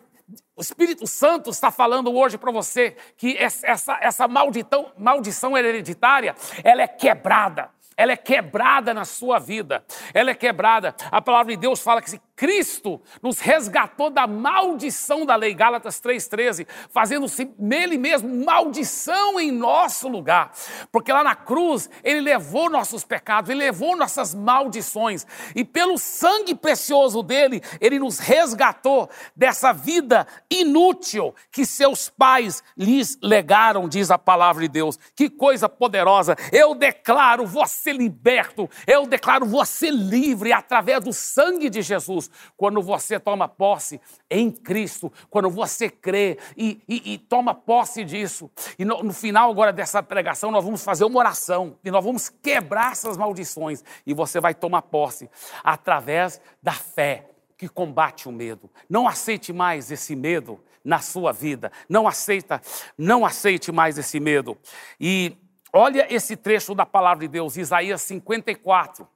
o 0.55 0.61
Espírito 0.61 1.05
Santo 1.05 1.49
está 1.49 1.71
falando 1.71 2.13
hoje 2.13 2.37
para 2.37 2.51
você 2.51 2.95
que 3.17 3.35
essa, 3.37 3.97
essa 4.01 4.27
maldição, 4.27 4.91
maldição 4.97 5.57
hereditária, 5.57 6.35
ela 6.63 6.81
é 6.81 6.87
quebrada 6.87 7.71
ela 7.99 8.13
é 8.13 8.17
quebrada 8.17 8.93
na 8.93 9.03
sua 9.03 9.39
vida, 9.39 9.83
ela 10.13 10.31
é 10.31 10.33
quebrada. 10.33 10.95
A 11.11 11.21
palavra 11.21 11.53
de 11.53 11.59
Deus 11.59 11.81
fala 11.81 12.01
que 12.01 12.17
Cristo 12.39 13.01
nos 13.21 13.41
resgatou 13.41 14.09
da 14.09 14.25
maldição 14.25 15.25
da 15.25 15.35
lei, 15.35 15.53
Gálatas 15.53 15.99
3,13, 15.99 16.65
fazendo-se 16.89 17.51
nele 17.59 17.97
mesmo 17.97 18.45
maldição 18.45 19.37
em 19.37 19.51
nosso 19.51 20.07
lugar, 20.07 20.53
porque 20.89 21.11
lá 21.11 21.21
na 21.21 21.35
cruz 21.35 21.89
ele 22.01 22.21
levou 22.21 22.69
nossos 22.69 23.03
pecados, 23.03 23.49
ele 23.49 23.59
levou 23.59 23.93
nossas 23.93 24.33
maldições, 24.33 25.27
e 25.53 25.65
pelo 25.65 25.97
sangue 25.97 26.55
precioso 26.55 27.21
dele, 27.21 27.61
ele 27.81 27.99
nos 27.99 28.19
resgatou 28.19 29.09
dessa 29.35 29.73
vida 29.73 30.25
inútil 30.49 31.35
que 31.51 31.65
seus 31.65 32.07
pais 32.07 32.63
lhes 32.77 33.17
legaram, 33.21 33.89
diz 33.89 34.09
a 34.09 34.17
palavra 34.17 34.61
de 34.61 34.69
Deus. 34.69 34.97
Que 35.13 35.29
coisa 35.29 35.67
poderosa! 35.67 36.37
Eu 36.53 36.73
declaro 36.73 37.45
você 37.45 37.91
liberto, 37.91 38.69
eu 38.87 39.05
declaro 39.05 39.45
você 39.45 39.91
livre 39.91 40.53
através 40.53 41.03
do 41.03 41.11
sangue 41.11 41.69
de 41.69 41.81
Jesus. 41.81 42.28
Quando 42.57 42.81
você 42.81 43.19
toma 43.19 43.47
posse 43.47 43.99
em 44.29 44.51
Cristo, 44.51 45.11
quando 45.29 45.49
você 45.49 45.89
crê 45.89 46.37
e, 46.55 46.81
e, 46.87 47.13
e 47.13 47.17
toma 47.17 47.53
posse 47.53 48.03
disso. 48.03 48.49
E 48.77 48.85
no, 48.85 49.03
no 49.03 49.13
final 49.13 49.49
agora 49.49 49.73
dessa 49.73 50.01
pregação, 50.01 50.51
nós 50.51 50.63
vamos 50.63 50.83
fazer 50.83 51.05
uma 51.05 51.19
oração 51.19 51.77
e 51.83 51.91
nós 51.91 52.03
vamos 52.03 52.29
quebrar 52.29 52.91
essas 52.91 53.17
maldições 53.17 53.83
e 54.05 54.13
você 54.13 54.39
vai 54.39 54.53
tomar 54.53 54.83
posse 54.83 55.29
através 55.63 56.41
da 56.61 56.73
fé 56.73 57.29
que 57.57 57.67
combate 57.67 58.29
o 58.29 58.31
medo. 58.31 58.69
Não 58.89 59.07
aceite 59.07 59.51
mais 59.51 59.91
esse 59.91 60.15
medo 60.15 60.59
na 60.83 60.99
sua 60.99 61.33
vida. 61.33 61.71
Não 61.89 62.07
aceita, 62.07 62.61
não 62.97 63.25
aceite 63.25 63.69
mais 63.71 63.97
esse 63.97 64.19
medo. 64.19 64.57
E 64.99 65.35
olha 65.73 66.07
esse 66.13 66.37
trecho 66.37 66.73
da 66.73 66.85
palavra 66.85 67.19
de 67.19 67.27
Deus, 67.27 67.57
Isaías 67.57 68.01
54, 68.03 69.07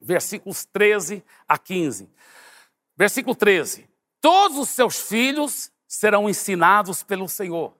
versículos 0.00 0.64
13 0.64 1.24
a 1.46 1.58
15. 1.58 2.08
Versículo 2.96 3.34
13: 3.34 3.88
Todos 4.20 4.58
os 4.58 4.68
seus 4.70 5.00
filhos 5.00 5.70
serão 5.86 6.28
ensinados 6.28 7.02
pelo 7.02 7.28
Senhor, 7.28 7.74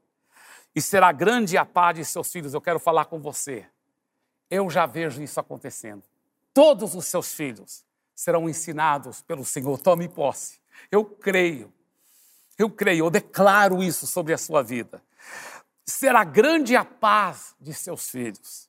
e 0.75 0.81
será 0.81 1.13
grande 1.13 1.57
a 1.57 1.65
paz 1.65 1.97
de 1.97 2.05
seus 2.05 2.31
filhos. 2.31 2.55
Eu 2.55 2.61
quero 2.61 2.79
falar 2.79 3.07
com 3.07 3.19
você. 3.19 3.67
Eu 4.51 4.71
já 4.71 4.87
vejo 4.87 5.23
isso 5.23 5.39
acontecendo. 5.39 6.03
Todos 6.55 6.95
os 6.95 7.07
seus 7.07 7.35
filhos 7.35 7.85
serão 8.15 8.49
ensinados 8.49 9.23
pelo 9.23 9.45
Senhor. 9.45 9.79
Tome 9.79 10.09
posse. 10.09 10.59
Eu 10.91 11.05
creio. 11.05 11.73
Eu 12.59 12.69
creio, 12.69 13.05
eu 13.05 13.11
declaro 13.11 13.83
isso 13.83 14.07
sobre 14.07 14.33
a 14.33 14.39
sua 14.39 14.63
vida. 14.63 15.01
Será 15.87 16.25
grande 16.25 16.75
a 16.75 16.85
paz 16.85 17.55
de 17.61 17.73
seus 17.73 18.11
filhos. 18.11 18.69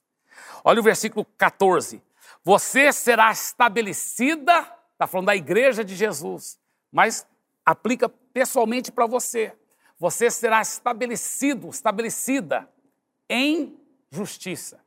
Olha 0.64 0.80
o 0.80 0.84
versículo 0.84 1.26
14. 1.38 2.02
Você 2.44 2.92
será 2.94 3.32
estabelecida, 3.32 4.62
está 4.94 5.06
falando 5.08 5.28
da 5.28 5.36
igreja 5.36 5.84
de 5.84 5.96
Jesus, 5.96 6.60
mas 6.92 7.28
aplica 7.66 8.10
pessoalmente 8.10 8.92
para 8.92 9.06
você. 9.06 9.54
Você 9.98 10.32
será 10.32 10.62
estabelecido, 10.62 11.70
estabelecida 11.70 12.70
em 13.30 13.78
justiça. 14.10 14.80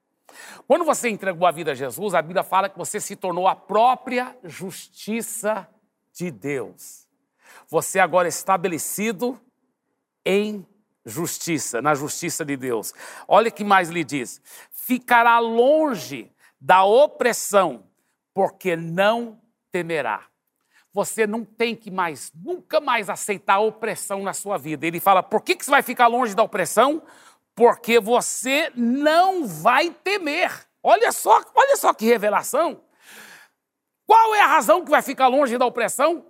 Quando 0.66 0.84
você 0.84 1.08
entregou 1.10 1.46
a 1.46 1.50
vida 1.50 1.72
a 1.72 1.74
Jesus, 1.74 2.14
a 2.14 2.22
Bíblia 2.22 2.42
fala 2.42 2.68
que 2.68 2.78
você 2.78 2.98
se 2.98 3.14
tornou 3.14 3.46
a 3.46 3.54
própria 3.54 4.36
justiça 4.42 5.68
de 6.12 6.30
Deus. 6.30 7.06
Você 7.68 7.98
agora 7.98 8.28
é 8.28 8.30
estabelecido 8.30 9.38
em 10.24 10.66
justiça, 11.04 11.82
na 11.82 11.94
justiça 11.94 12.44
de 12.44 12.56
Deus. 12.56 12.94
Olha 13.28 13.50
que 13.50 13.64
mais 13.64 13.90
lhe 13.90 14.04
diz: 14.04 14.40
ficará 14.70 15.38
longe 15.38 16.30
da 16.62 16.84
opressão, 16.84 17.84
porque 18.32 18.76
não 18.76 19.40
temerá. 19.70 20.26
Você 20.94 21.26
não 21.26 21.44
tem 21.44 21.74
que 21.74 21.90
mais, 21.90 22.30
nunca 22.34 22.80
mais 22.80 23.08
aceitar 23.10 23.54
a 23.54 23.60
opressão 23.60 24.22
na 24.22 24.32
sua 24.32 24.56
vida. 24.56 24.86
Ele 24.86 25.00
fala: 25.00 25.22
por 25.22 25.42
que, 25.42 25.56
que 25.56 25.64
você 25.64 25.70
vai 25.70 25.82
ficar 25.82 26.06
longe 26.06 26.34
da 26.34 26.42
opressão? 26.42 27.02
porque 27.54 28.00
você 28.00 28.70
não 28.74 29.46
vai 29.46 29.90
temer. 29.90 30.66
Olha 30.82 31.12
só, 31.12 31.42
olha 31.54 31.76
só 31.76 31.92
que 31.92 32.06
revelação. 32.06 32.82
Qual 34.06 34.34
é 34.34 34.40
a 34.40 34.46
razão 34.46 34.84
que 34.84 34.90
vai 34.90 35.02
ficar 35.02 35.28
longe 35.28 35.56
da 35.56 35.66
opressão? 35.66 36.26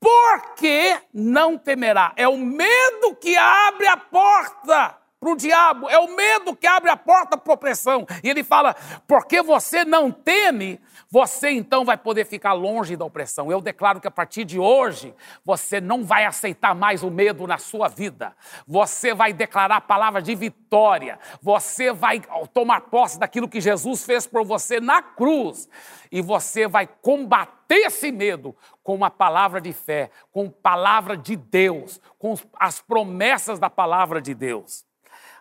Porque 0.00 0.98
não 1.12 1.58
temerá. 1.58 2.12
É 2.16 2.26
o 2.26 2.38
medo 2.38 3.14
que 3.16 3.36
abre 3.36 3.86
a 3.86 3.96
porta 3.96 4.96
para 5.20 5.32
o 5.32 5.36
diabo, 5.36 5.90
é 5.90 5.98
o 5.98 6.16
medo 6.16 6.56
que 6.56 6.66
abre 6.66 6.88
a 6.88 6.96
porta 6.96 7.36
para 7.36 7.52
a 7.52 7.54
opressão. 7.54 8.06
E 8.24 8.30
ele 8.30 8.42
fala: 8.42 8.74
porque 9.06 9.42
você 9.42 9.84
não 9.84 10.10
teme, 10.10 10.80
você 11.10 11.50
então 11.50 11.84
vai 11.84 11.98
poder 11.98 12.24
ficar 12.24 12.54
longe 12.54 12.96
da 12.96 13.04
opressão. 13.04 13.52
Eu 13.52 13.60
declaro 13.60 14.00
que 14.00 14.08
a 14.08 14.10
partir 14.10 14.44
de 14.44 14.58
hoje, 14.58 15.14
você 15.44 15.78
não 15.78 16.02
vai 16.02 16.24
aceitar 16.24 16.74
mais 16.74 17.02
o 17.02 17.10
medo 17.10 17.46
na 17.46 17.58
sua 17.58 17.86
vida. 17.86 18.34
Você 18.66 19.12
vai 19.12 19.34
declarar 19.34 19.76
a 19.76 19.80
palavra 19.82 20.22
de 20.22 20.34
vitória. 20.34 21.18
Você 21.42 21.92
vai 21.92 22.22
tomar 22.54 22.80
posse 22.82 23.18
daquilo 23.18 23.48
que 23.48 23.60
Jesus 23.60 24.04
fez 24.04 24.26
por 24.26 24.42
você 24.42 24.80
na 24.80 25.02
cruz. 25.02 25.68
E 26.10 26.22
você 26.22 26.66
vai 26.66 26.86
combater 26.86 27.86
esse 27.86 28.10
medo 28.10 28.56
com 28.82 28.94
uma 28.94 29.10
palavra 29.10 29.60
de 29.60 29.72
fé, 29.72 30.10
com 30.32 30.48
palavra 30.48 31.14
de 31.14 31.36
Deus, 31.36 32.00
com 32.18 32.34
as 32.58 32.80
promessas 32.80 33.58
da 33.58 33.68
palavra 33.68 34.22
de 34.22 34.34
Deus. 34.34 34.88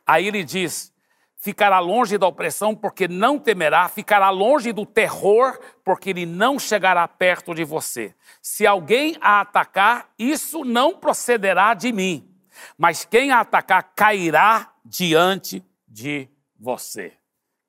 Aí 0.10 0.28
ele 0.28 0.44
diz: 0.44 0.92
ficará 1.36 1.78
longe 1.78 2.18
da 2.18 2.26
opressão, 2.26 2.76
porque 2.76 3.08
não 3.08 3.38
temerá, 3.38 3.88
ficará 3.88 4.32
longe 4.32 4.74
do 4.74 4.84
terror, 4.84 5.60
porque 5.84 6.10
ele 6.10 6.26
não 6.26 6.58
chegará 6.58 7.08
perto 7.08 7.54
de 7.54 7.64
você. 7.64 8.16
Se 8.42 8.66
alguém 8.66 9.16
a 9.22 9.42
atacar, 9.42 10.10
isso 10.18 10.66
não 10.66 10.98
procederá 10.98 11.76
de 11.76 11.92
mim, 11.92 12.28
mas 12.76 13.06
quem 13.06 13.30
a 13.30 13.42
atacar 13.42 13.94
cairá 13.96 14.74
diante 14.84 15.64
de 15.88 16.28
você. 16.60 17.14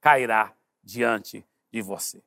Cairá 0.00 0.54
diante 0.82 1.44
de 1.70 1.82
você. 1.82 2.22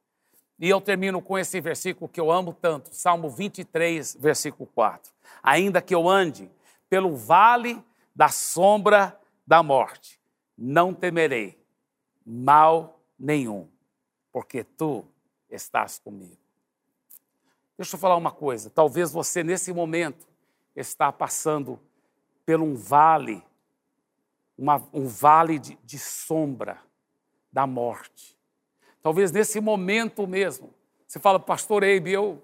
E 0.59 0.69
eu 0.69 0.79
termino 0.79 1.23
com 1.23 1.39
esse 1.39 1.59
versículo 1.59 2.07
que 2.07 2.21
eu 2.21 2.29
amo 2.29 2.53
tanto, 2.53 2.93
Salmo 2.93 3.31
23, 3.31 4.15
versículo 4.19 4.69
4. 4.75 5.11
Ainda 5.41 5.81
que 5.81 5.95
eu 5.95 6.07
ande 6.07 6.51
pelo 6.87 7.15
vale 7.15 7.83
da 8.15 8.27
sombra 8.27 9.19
da 9.45 9.61
morte, 9.61 10.19
não 10.57 10.93
temerei 10.93 11.61
mal 12.25 12.99
nenhum, 13.19 13.67
porque 14.31 14.63
tu 14.63 15.05
estás 15.49 15.99
comigo. 15.99 16.37
Deixa 17.77 17.95
eu 17.95 17.99
falar 17.99 18.15
uma 18.15 18.31
coisa. 18.31 18.69
Talvez 18.69 19.11
você, 19.11 19.43
nesse 19.43 19.73
momento, 19.73 20.27
está 20.75 21.11
passando 21.11 21.79
por 22.45 22.61
um 22.61 22.75
vale, 22.75 23.43
uma, 24.57 24.81
um 24.93 25.07
vale 25.07 25.59
de, 25.59 25.77
de 25.83 25.99
sombra 25.99 26.79
da 27.51 27.67
morte. 27.67 28.37
Talvez 29.01 29.31
nesse 29.31 29.59
momento 29.59 30.25
mesmo, 30.25 30.73
você 31.05 31.19
fala, 31.19 31.39
pastor 31.39 31.83
Eibe, 31.83 32.11
eu 32.11 32.41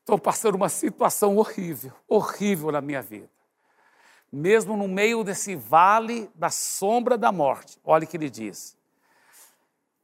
estou 0.00 0.18
passando 0.18 0.56
uma 0.56 0.68
situação 0.68 1.36
horrível, 1.36 1.92
horrível 2.08 2.72
na 2.72 2.80
minha 2.80 3.02
vida 3.02 3.37
mesmo 4.30 4.76
no 4.76 4.86
meio 4.86 5.24
desse 5.24 5.54
vale 5.54 6.30
da 6.34 6.50
sombra 6.50 7.16
da 7.16 7.32
morte. 7.32 7.78
Olha 7.84 8.04
o 8.04 8.06
que 8.06 8.16
ele 8.16 8.30
diz: 8.30 8.76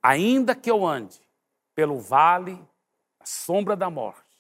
ainda 0.02 0.54
que 0.54 0.70
eu 0.70 0.86
ande 0.86 1.20
pelo 1.74 1.98
vale 1.98 2.56
da 3.18 3.26
sombra 3.26 3.76
da 3.76 3.90
morte, 3.90 4.38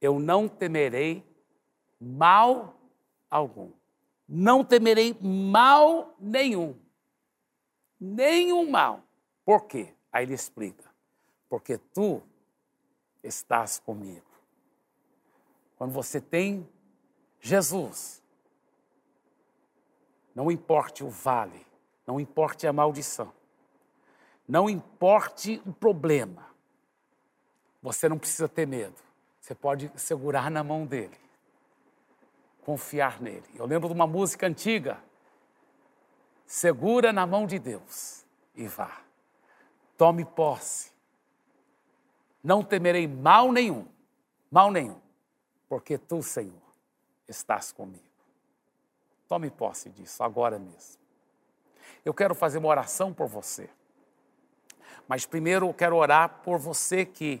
eu 0.00 0.18
não 0.18 0.48
temerei 0.48 1.24
mal 2.00 2.74
algum. 3.30 3.70
Não 4.26 4.64
temerei 4.64 5.16
mal 5.20 6.14
nenhum. 6.18 6.78
Nenhum 7.98 8.70
mal. 8.70 9.02
Por 9.44 9.66
quê? 9.66 9.94
Aí 10.12 10.24
ele 10.24 10.34
explica: 10.34 10.88
porque 11.48 11.76
tu 11.76 12.22
estás 13.22 13.78
comigo. 13.78 14.30
Quando 15.76 15.92
você 15.92 16.20
tem 16.20 16.68
Jesus, 17.40 18.19
não 20.34 20.50
importe 20.50 21.02
o 21.04 21.08
vale, 21.08 21.66
não 22.06 22.20
importe 22.20 22.66
a 22.66 22.72
maldição, 22.72 23.32
não 24.46 24.68
importe 24.68 25.62
o 25.66 25.72
problema, 25.72 26.50
você 27.82 28.08
não 28.08 28.18
precisa 28.18 28.48
ter 28.48 28.66
medo. 28.66 28.96
Você 29.40 29.54
pode 29.54 29.90
segurar 29.96 30.50
na 30.50 30.62
mão 30.62 30.86
dele, 30.86 31.16
confiar 32.62 33.20
nele. 33.20 33.48
Eu 33.54 33.66
lembro 33.66 33.88
de 33.88 33.94
uma 33.94 34.06
música 34.06 34.46
antiga. 34.46 35.02
Segura 36.46 37.12
na 37.12 37.26
mão 37.26 37.46
de 37.46 37.58
Deus 37.58 38.24
e 38.54 38.66
vá. 38.66 39.00
Tome 39.96 40.24
posse. 40.24 40.92
Não 42.42 42.62
temerei 42.62 43.06
mal 43.06 43.52
nenhum, 43.52 43.86
mal 44.50 44.70
nenhum, 44.70 45.00
porque 45.68 45.98
tu, 45.98 46.22
Senhor, 46.22 46.62
estás 47.28 47.70
comigo. 47.70 48.09
Tome 49.30 49.48
posse 49.48 49.88
disso 49.90 50.24
agora 50.24 50.58
mesmo. 50.58 51.00
Eu 52.04 52.12
quero 52.12 52.34
fazer 52.34 52.58
uma 52.58 52.66
oração 52.66 53.14
por 53.14 53.28
você. 53.28 53.70
Mas 55.06 55.24
primeiro 55.24 55.68
eu 55.68 55.72
quero 55.72 55.94
orar 55.94 56.40
por 56.42 56.58
você 56.58 57.06
que 57.06 57.40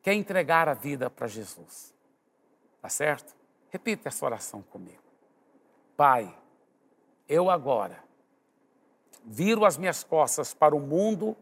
quer 0.00 0.14
entregar 0.14 0.68
a 0.68 0.72
vida 0.72 1.10
para 1.10 1.26
Jesus. 1.26 1.92
Tá 2.80 2.88
certo? 2.88 3.34
Repita 3.70 4.08
essa 4.08 4.24
oração 4.24 4.62
comigo. 4.62 5.02
Pai, 5.96 6.32
eu 7.28 7.50
agora 7.50 8.00
viro 9.24 9.64
as 9.64 9.76
minhas 9.76 10.04
costas 10.04 10.54
para 10.54 10.76
o 10.76 10.80
mundo, 10.80 11.36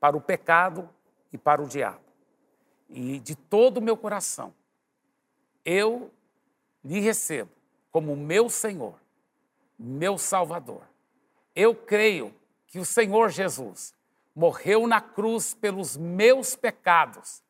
para 0.00 0.16
o 0.16 0.20
pecado 0.20 0.88
e 1.30 1.36
para 1.36 1.60
o 1.60 1.68
diabo. 1.68 2.00
E 2.88 3.20
de 3.20 3.36
todo 3.36 3.76
o 3.76 3.82
meu 3.82 3.98
coração, 3.98 4.54
eu 5.62 6.10
lhe 6.82 7.00
recebo 7.00 7.59
como 7.90 8.16
meu 8.16 8.48
Senhor, 8.48 9.00
meu 9.78 10.16
Salvador. 10.18 10.82
Eu 11.54 11.74
creio 11.74 12.34
que 12.66 12.78
o 12.78 12.84
Senhor 12.84 13.30
Jesus 13.30 13.94
morreu 14.34 14.86
na 14.86 15.00
cruz 15.00 15.54
pelos 15.54 15.96
meus 15.96 16.54
pecados, 16.54 17.42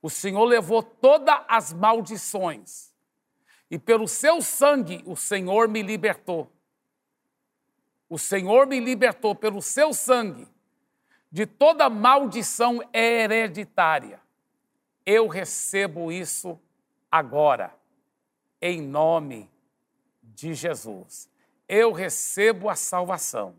O 0.00 0.08
Senhor 0.08 0.44
levou 0.44 0.80
todas 0.80 1.44
as 1.48 1.72
maldições. 1.72 2.94
E 3.68 3.78
pelo 3.78 4.06
seu 4.06 4.40
sangue 4.40 5.02
o 5.04 5.16
Senhor 5.16 5.68
me 5.68 5.82
libertou. 5.82 6.50
O 8.08 8.16
Senhor 8.16 8.66
me 8.66 8.78
libertou 8.78 9.34
pelo 9.34 9.60
seu 9.60 9.92
sangue 9.92 10.46
de 11.30 11.46
toda 11.46 11.90
maldição 11.90 12.80
hereditária. 12.92 14.20
Eu 15.04 15.26
recebo 15.26 16.12
isso 16.12 16.58
agora, 17.10 17.74
em 18.62 18.80
nome 18.80 19.50
de 20.38 20.54
Jesus. 20.54 21.28
Eu 21.68 21.90
recebo 21.90 22.68
a 22.68 22.76
salvação 22.76 23.56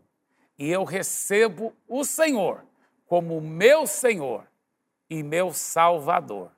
e 0.58 0.70
eu 0.70 0.82
recebo 0.82 1.76
o 1.86 2.04
Senhor 2.04 2.64
como 3.06 3.38
meu 3.38 3.86
Senhor 3.86 4.46
e 5.08 5.22
meu 5.22 5.52
Salvador. 5.52 6.50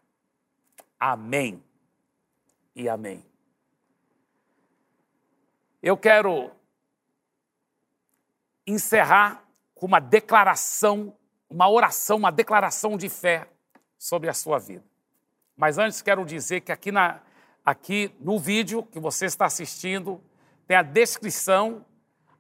Amém 0.99 1.61
e 2.77 2.89
amém. 2.89 3.27
Eu 5.83 5.97
quero 5.97 6.53
encerrar 8.65 9.45
com 9.75 9.87
uma 9.87 10.01
declaração, 10.01 11.17
uma 11.51 11.69
oração, 11.69 12.17
uma 12.19 12.31
declaração 12.31 12.97
de 12.97 13.09
fé 13.09 13.49
sobre 13.99 14.31
a 14.31 14.35
sua 14.35 14.61
vida. 14.61 14.85
Mas 15.57 15.79
antes 15.79 16.01
quero 16.01 16.25
dizer 16.25 16.61
que 16.61 16.71
aqui, 16.71 16.93
na, 16.93 17.21
aqui 17.65 18.15
no 18.21 18.39
vídeo 18.39 18.83
que 18.83 18.99
você 18.99 19.27
está 19.27 19.47
assistindo, 19.47 20.21
tem 20.67 20.77
a 20.77 20.83
descrição 20.83 21.85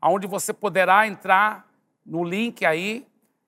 onde 0.02 0.26
você 0.26 0.52
poderá 0.52 1.06
entrar 1.06 1.68
no 2.04 2.24
link 2.24 2.64
aí, 2.64 3.06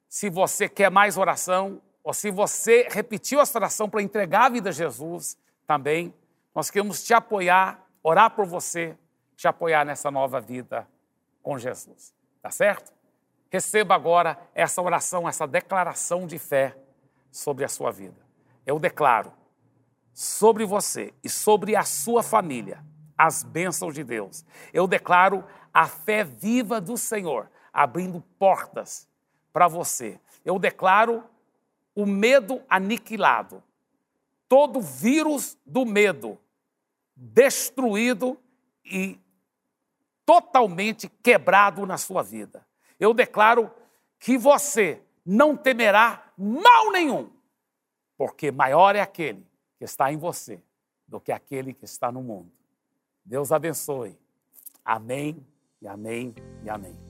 se 0.09 0.31
você 0.31 0.69
quer 0.69 0.91
mais 0.91 1.17
oração, 1.17 1.83
ou 2.03 2.15
se 2.15 2.31
você 2.31 2.87
repetiu 2.91 3.41
essa 3.41 3.59
oração 3.59 3.89
para 3.89 4.03
entregar 4.03 4.45
a 4.45 4.49
vida 4.49 4.69
a 4.69 4.73
Jesus 4.73 5.37
também, 5.67 6.15
nós 6.55 6.71
queremos 6.71 7.03
te 7.03 7.13
apoiar, 7.13 7.85
orar 8.03 8.31
por 8.31 8.47
você, 8.47 8.97
te 9.37 9.49
apoiar 9.49 9.85
nessa 9.85 10.11
nova 10.11 10.41
vida 10.41 10.87
com 11.43 11.59
Jesus. 11.59 12.15
Tá 12.41 12.51
certo? 12.51 12.93
Receba 13.51 13.95
agora 13.95 14.39
essa 14.55 14.81
oração, 14.81 15.29
essa 15.29 15.47
declaração 15.47 16.27
de 16.27 16.39
fé 16.39 16.77
sobre 17.31 17.65
a 17.65 17.69
sua 17.69 17.91
vida. 17.91 18.21
Eu 18.65 18.79
declaro 18.79 19.33
sobre 20.15 20.65
você 20.65 21.13
e 21.23 21.29
sobre 21.29 21.77
a 21.77 21.83
sua 21.83 22.23
família 22.23 22.83
as 23.17 23.45
bênçãos 23.45 23.95
de 23.95 24.03
Deus. 24.03 24.45
Eu 24.73 24.89
declaro 24.89 25.45
a 25.73 25.87
fé 25.87 26.25
viva 26.25 26.81
do 26.81 26.97
Senhor 26.97 27.51
abrindo 27.73 28.21
portas 28.39 29.09
para 29.53 29.69
você. 29.69 30.19
Eu 30.45 30.59
declaro 30.59 31.23
o 31.95 32.07
medo 32.07 32.63
aniquilado, 32.69 33.63
todo 34.49 34.81
vírus 34.81 35.59
do 35.67 35.85
medo 35.85 36.39
destruído 37.15 38.37
e 38.85 39.21
totalmente 40.25 41.09
quebrado 41.23 41.87
na 41.87 41.99
sua 41.99 42.23
vida 42.23 42.67
eu 42.99 43.13
declaro 43.13 43.71
que 44.19 44.39
você 44.39 45.03
não 45.25 45.57
temerá 45.57 46.33
mal 46.37 46.91
nenhum, 46.91 47.31
porque 48.17 48.51
maior 48.51 48.95
é 48.97 49.01
aquele 49.01 49.47
que 49.79 49.85
está 49.85 50.13
em 50.13 50.17
você 50.17 50.63
do 51.07 51.21
que 51.21 51.33
aquele 51.33 51.73
que 51.73 51.85
está 51.85 52.11
no 52.11 52.23
mundo. 52.23 52.51
Deus 53.25 53.53
abençoe. 53.53 54.19
Amém 54.85 55.45
e 55.81 55.89
amém 55.89 56.35
e 56.63 56.71
amém. 56.71 57.04